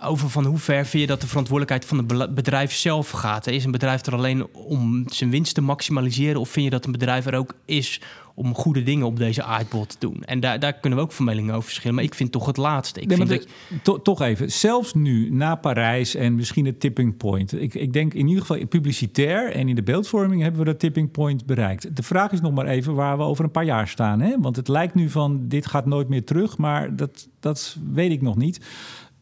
[0.00, 3.46] over van hoe ver vind je dat de verantwoordelijkheid van het bedrijf zelf gaat.
[3.46, 6.40] Is een bedrijf er alleen om zijn winst te maximaliseren?
[6.40, 8.00] Of vind je dat een bedrijf er ook is
[8.38, 10.22] om goede dingen op deze aardbol te doen?
[10.24, 11.94] En daar, daar kunnen we ook van meningen over verschillen.
[11.94, 13.00] Maar ik vind toch het laatste.
[13.00, 13.46] Ik nee, vind dat,
[13.82, 17.60] to, toch even, zelfs nu na Parijs en misschien het tipping point.
[17.60, 21.10] Ik, ik denk in ieder geval publicitair en in de beeldvorming hebben we dat tipping
[21.10, 21.96] point bereikt.
[21.96, 24.20] De vraag is nog maar even waar we over een paar jaar staan.
[24.20, 24.34] Hè?
[24.40, 28.22] Want het lijkt nu van dit gaat nooit meer terug, maar dat, dat weet ik
[28.22, 28.60] nog niet.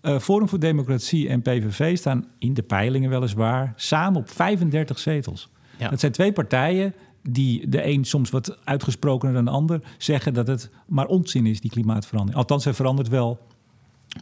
[0.02, 5.48] Uh, Forum voor Democratie en PVV staan in de peilingen weliswaar samen op 35 zetels.
[5.78, 5.88] Ja.
[5.88, 6.94] Dat zijn twee partijen
[7.28, 11.60] die de een soms wat uitgesprokener dan de ander zeggen dat het maar onzin is,
[11.60, 12.38] die klimaatverandering.
[12.40, 13.46] Althans, hij verandert wel,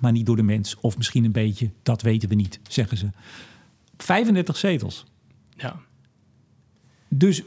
[0.01, 0.77] maar niet door de mens.
[0.81, 3.07] Of misschien een beetje, dat weten we niet, zeggen ze.
[3.97, 5.05] 35 zetels.
[5.57, 5.77] Ja.
[7.09, 7.43] Dus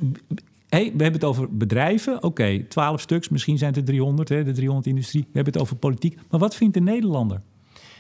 [0.70, 2.16] hey, we hebben het over bedrijven.
[2.16, 5.22] Oké, okay, 12 stuks, misschien zijn het er 300, hè, de 300-industrie.
[5.22, 6.20] We hebben het over politiek.
[6.30, 7.42] Maar wat vindt de Nederlander?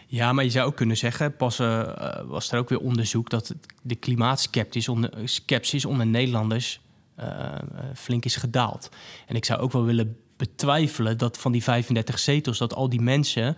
[0.07, 1.83] Ja, maar je zou ook kunnen zeggen, pas uh,
[2.27, 5.11] was er ook weer onderzoek dat de klimaatskepsis onder,
[5.87, 6.81] onder Nederlanders
[7.93, 8.89] flink is gedaald.
[9.27, 13.01] En ik zou ook wel willen betwijfelen dat van die 35 zetels, dat al die
[13.01, 13.57] mensen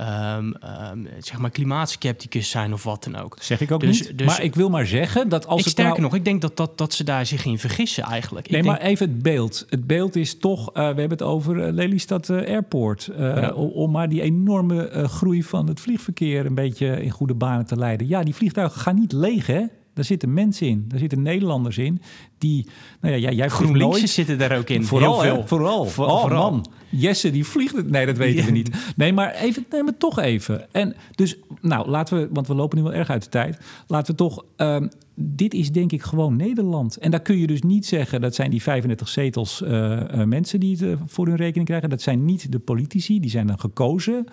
[0.00, 0.54] um,
[0.92, 3.36] um, zeg maar klimaatskepticus zijn of wat dan ook.
[3.40, 4.18] Zeg ik ook dus, niet.
[4.18, 6.02] Dus, maar ik wil maar zeggen dat als ik het sterker nou...
[6.02, 8.50] nog, ik denk dat, dat, dat ze daar zich in vergissen eigenlijk.
[8.50, 8.90] Nee, ik maar denk...
[8.90, 9.66] even het beeld.
[9.68, 13.10] Het beeld is toch, uh, we hebben het over Lelystad uh, Airport.
[13.18, 13.52] Ja.
[13.52, 18.08] Om maar die enorme groei van het vliegverkeer een beetje in goede banen te leiden.
[18.08, 19.62] Ja, die vliegtuigen gaan niet leeg, hè?
[20.00, 22.00] Daar zitten mensen in, daar zitten Nederlanders in
[22.38, 22.66] die,
[23.00, 24.84] nou ja, jij, jij zitten daar ook in.
[24.84, 25.46] Vooral, hè?
[25.46, 25.86] vooral.
[25.86, 26.50] Voor- oh vooral.
[26.50, 27.90] man, Jesse die vliegt het.
[27.90, 28.70] Nee, dat weten we niet.
[28.96, 30.72] Nee, maar even, nee, maar toch even.
[30.72, 33.58] En dus, nou, laten we, want we lopen nu wel erg uit de tijd.
[33.86, 36.96] Laten we toch, ehm, dit is denk ik gewoon Nederland.
[36.96, 40.60] En daar kun je dus niet zeggen, dat zijn die 35 zetels eh, eh, mensen
[40.60, 41.90] die het eh, voor hun rekening krijgen.
[41.90, 44.24] Dat zijn niet de politici, die zijn dan gekozen.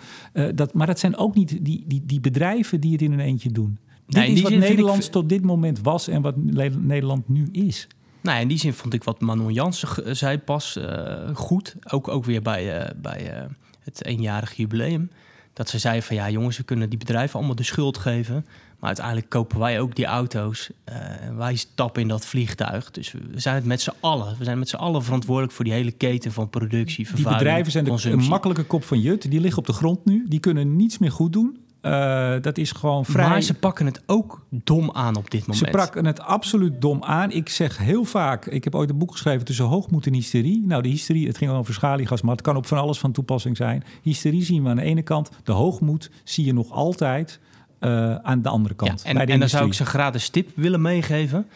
[0.54, 3.50] Dat, maar dat zijn ook niet die, die, die bedrijven die het in hun eentje
[3.50, 3.78] doen.
[4.08, 6.34] Nee, dit is die wat ik- Nederlands tot dit moment was en wat
[6.76, 7.86] Nederland nu is.
[8.20, 11.74] Nou, in die zin vond ik wat Manon Jansen zei pas eh, goed.
[11.90, 13.44] Ook, ook weer bij, eh, bij eh,
[13.80, 15.10] het eenjarig jubileum.
[15.52, 18.46] Dat ze zei van ja jongens, we kunnen die bedrijven allemaal de schuld geven.
[18.78, 20.70] Maar uiteindelijk kopen wij ook die auto's.
[20.84, 22.90] en wij stappen in dat vliegtuig.
[22.90, 24.34] Dus we zijn het met z'n allen.
[24.38, 27.72] We zijn met z'n allen verantwoordelijk voor die hele keten van productie, Die vervuiling, bedrijven
[27.72, 29.30] zijn de, een makkelijke kop van Jut.
[29.30, 30.26] Die liggen op de grond nu.
[30.28, 31.58] Die kunnen niets meer goed doen.
[31.80, 33.28] Eh, dat is gewoon vrij.
[33.28, 35.58] Maar ze pakken het ook dom aan op dit moment.
[35.58, 37.30] Ze pakken het absoluut dom aan.
[37.30, 40.62] Ik zeg heel vaak, ik heb ooit een boek geschreven tussen hoogmoed en hysterie.
[40.66, 43.56] Nou, de hysterie, het ging over schaliegas, maar het kan op van alles van toepassing
[43.56, 43.84] zijn.
[44.02, 45.30] Hysterie zien we aan de ene kant.
[45.44, 47.40] De hoogmoed zie je nog altijd
[47.78, 49.02] eh, aan de andere kant.
[49.02, 51.46] Ja, en, bij de en dan zou ik ze gratis tip willen meegeven.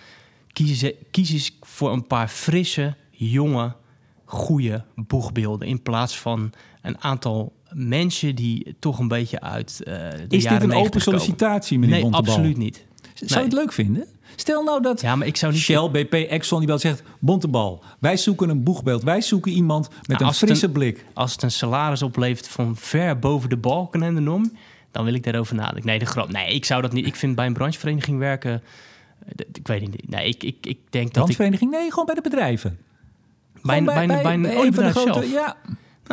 [0.53, 3.73] Kies, ze- kies eens voor een paar frisse, jonge,
[4.25, 5.69] goede boegbeelden.
[5.69, 6.53] In plaats van
[6.83, 11.01] een aantal mensen die toch een beetje uit eh de Is dit een 90 open
[11.01, 12.35] sollicitatie, meneer Nee, Bontebal?
[12.35, 12.85] absoluut niet.
[13.15, 14.07] Zou je het leuk vinden?
[14.37, 15.61] Stel nou dat Ja, maar ik zou niet...
[15.61, 17.03] Shell, BP, Exxon die belt zegt...
[17.19, 19.03] Bontebal, wij zoeken een boegbeeld.
[19.03, 21.05] Wij zoeken iemand met Nou, een frisse een- blik.
[21.15, 24.53] Als het een salaris oplevert van ver boven de balken en de norm...
[24.91, 25.87] dan wil ik daarover nadenken.
[25.87, 26.33] Nee, de grap.
[26.33, 27.07] Nee, ik zou dat niet...
[27.07, 28.63] Ik vind bij een branchevereniging werken...
[29.27, 30.09] eh, Ik weet niet.
[30.09, 31.39] Nee, ik, ik, ik denk dat ik...
[31.61, 32.79] Nee, gewoon bij de bedrijven.
[33.63, 35.33] Bij, bij, een- bij een een van de oliebedrijf grote- zelf.
[35.33, 35.57] Ja,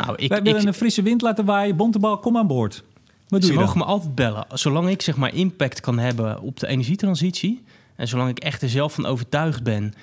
[0.06, 1.76] Nou, ik, wij willen ik, een frisse wind laten waaien.
[1.76, 2.84] Bontebal, kom aan boord.
[3.28, 3.88] Wat doe Ze je mogen dan?
[3.88, 4.46] me altijd bellen.
[4.54, 7.64] Zolang ik zeg maar impact kan hebben op de energietransitie.
[7.96, 9.94] En zolang ik echt er zelf van overtuigd ben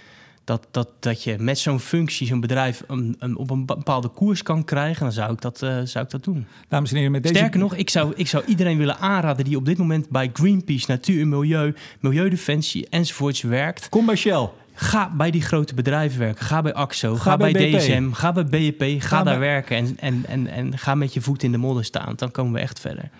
[0.46, 4.42] dat, dat, dat je met zo'n functie, zo'n bedrijf, een, een, op een bepaalde koers
[4.42, 6.46] kan krijgen, dan zou ik dat, eh, zou ik dat doen.
[6.68, 7.34] Dames en heren, met deze...
[7.34, 10.84] Sterker nog, ik zou, ik zou iedereen willen aanraden die op dit moment bij Greenpeace,
[10.88, 13.88] Natuur en Milieu, Milieudefensie enzovoorts werkt.
[13.88, 14.48] Kom bij Shell.
[14.78, 16.44] Ga bij die grote bedrijven werken.
[16.44, 17.52] Ga bij AXO, ga, Ga bij.
[17.52, 18.80] DSM, ga bij BEP.
[18.82, 21.58] Ga, Ga daar bij- werken en, en, en, en ga met je voet in de
[21.58, 22.12] modder staan.
[22.16, 23.10] Dan komen we echt verder.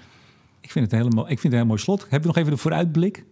[0.60, 2.00] Ik vind het een, hele ik vind het een heel mooi slot.
[2.00, 3.24] Hebben we nog even de vooruitblik?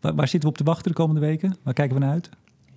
[0.00, 1.56] Waar, waar zitten we op te wachten de komende weken?
[1.62, 2.26] Waar kijken we naar uit?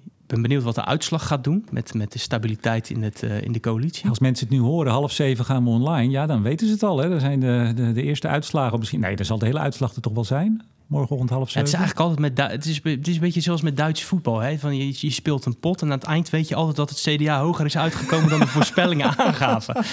[0.06, 3.42] Ik ben benieuwd wat de uitslag gaat doen met, met de stabiliteit in, het, eh,
[3.42, 4.10] in de coalitie.
[4.10, 6.12] Als mensen het nu horen, half zeven gaan we online.
[6.12, 6.98] Ja, dan weten ze het al.
[6.98, 7.10] Hè?
[7.10, 8.80] Dan zijn de, de, de eerste uitslagen.
[8.80, 10.62] Misschien, nee, dan zal de hele uitslag er toch wel zijn.
[10.92, 11.84] Morgenochtend half Ja, het zeven.
[11.86, 14.40] is eigenlijk altijd met Du- het is, het is een beetje zoals met Duits voetbal.
[14.40, 14.58] Hè?
[14.60, 17.00] Van je, je speelt een pot en aan het eind weet je altijd dat het
[17.00, 19.86] CDA hoger is uitgekomen dan de voorspellingen aangaven.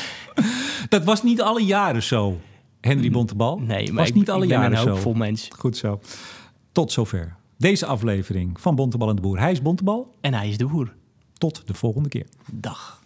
[0.88, 2.40] Dat was niet alle jaren zo,
[2.80, 3.58] Henry Bontebal.
[3.58, 4.88] Nee, maar was ik, niet alle ik ben jaren een zo.
[4.90, 5.48] hoopvol mens.
[5.58, 6.00] Goed zo.
[6.72, 7.36] Tot zover.
[7.58, 9.38] Deze aflevering van Bontebal en de Boer.
[9.38, 10.14] Hij is Bontebal.
[10.20, 10.94] En hij is de boer.
[11.34, 12.26] Tot de volgende keer.
[12.52, 13.00] Dag.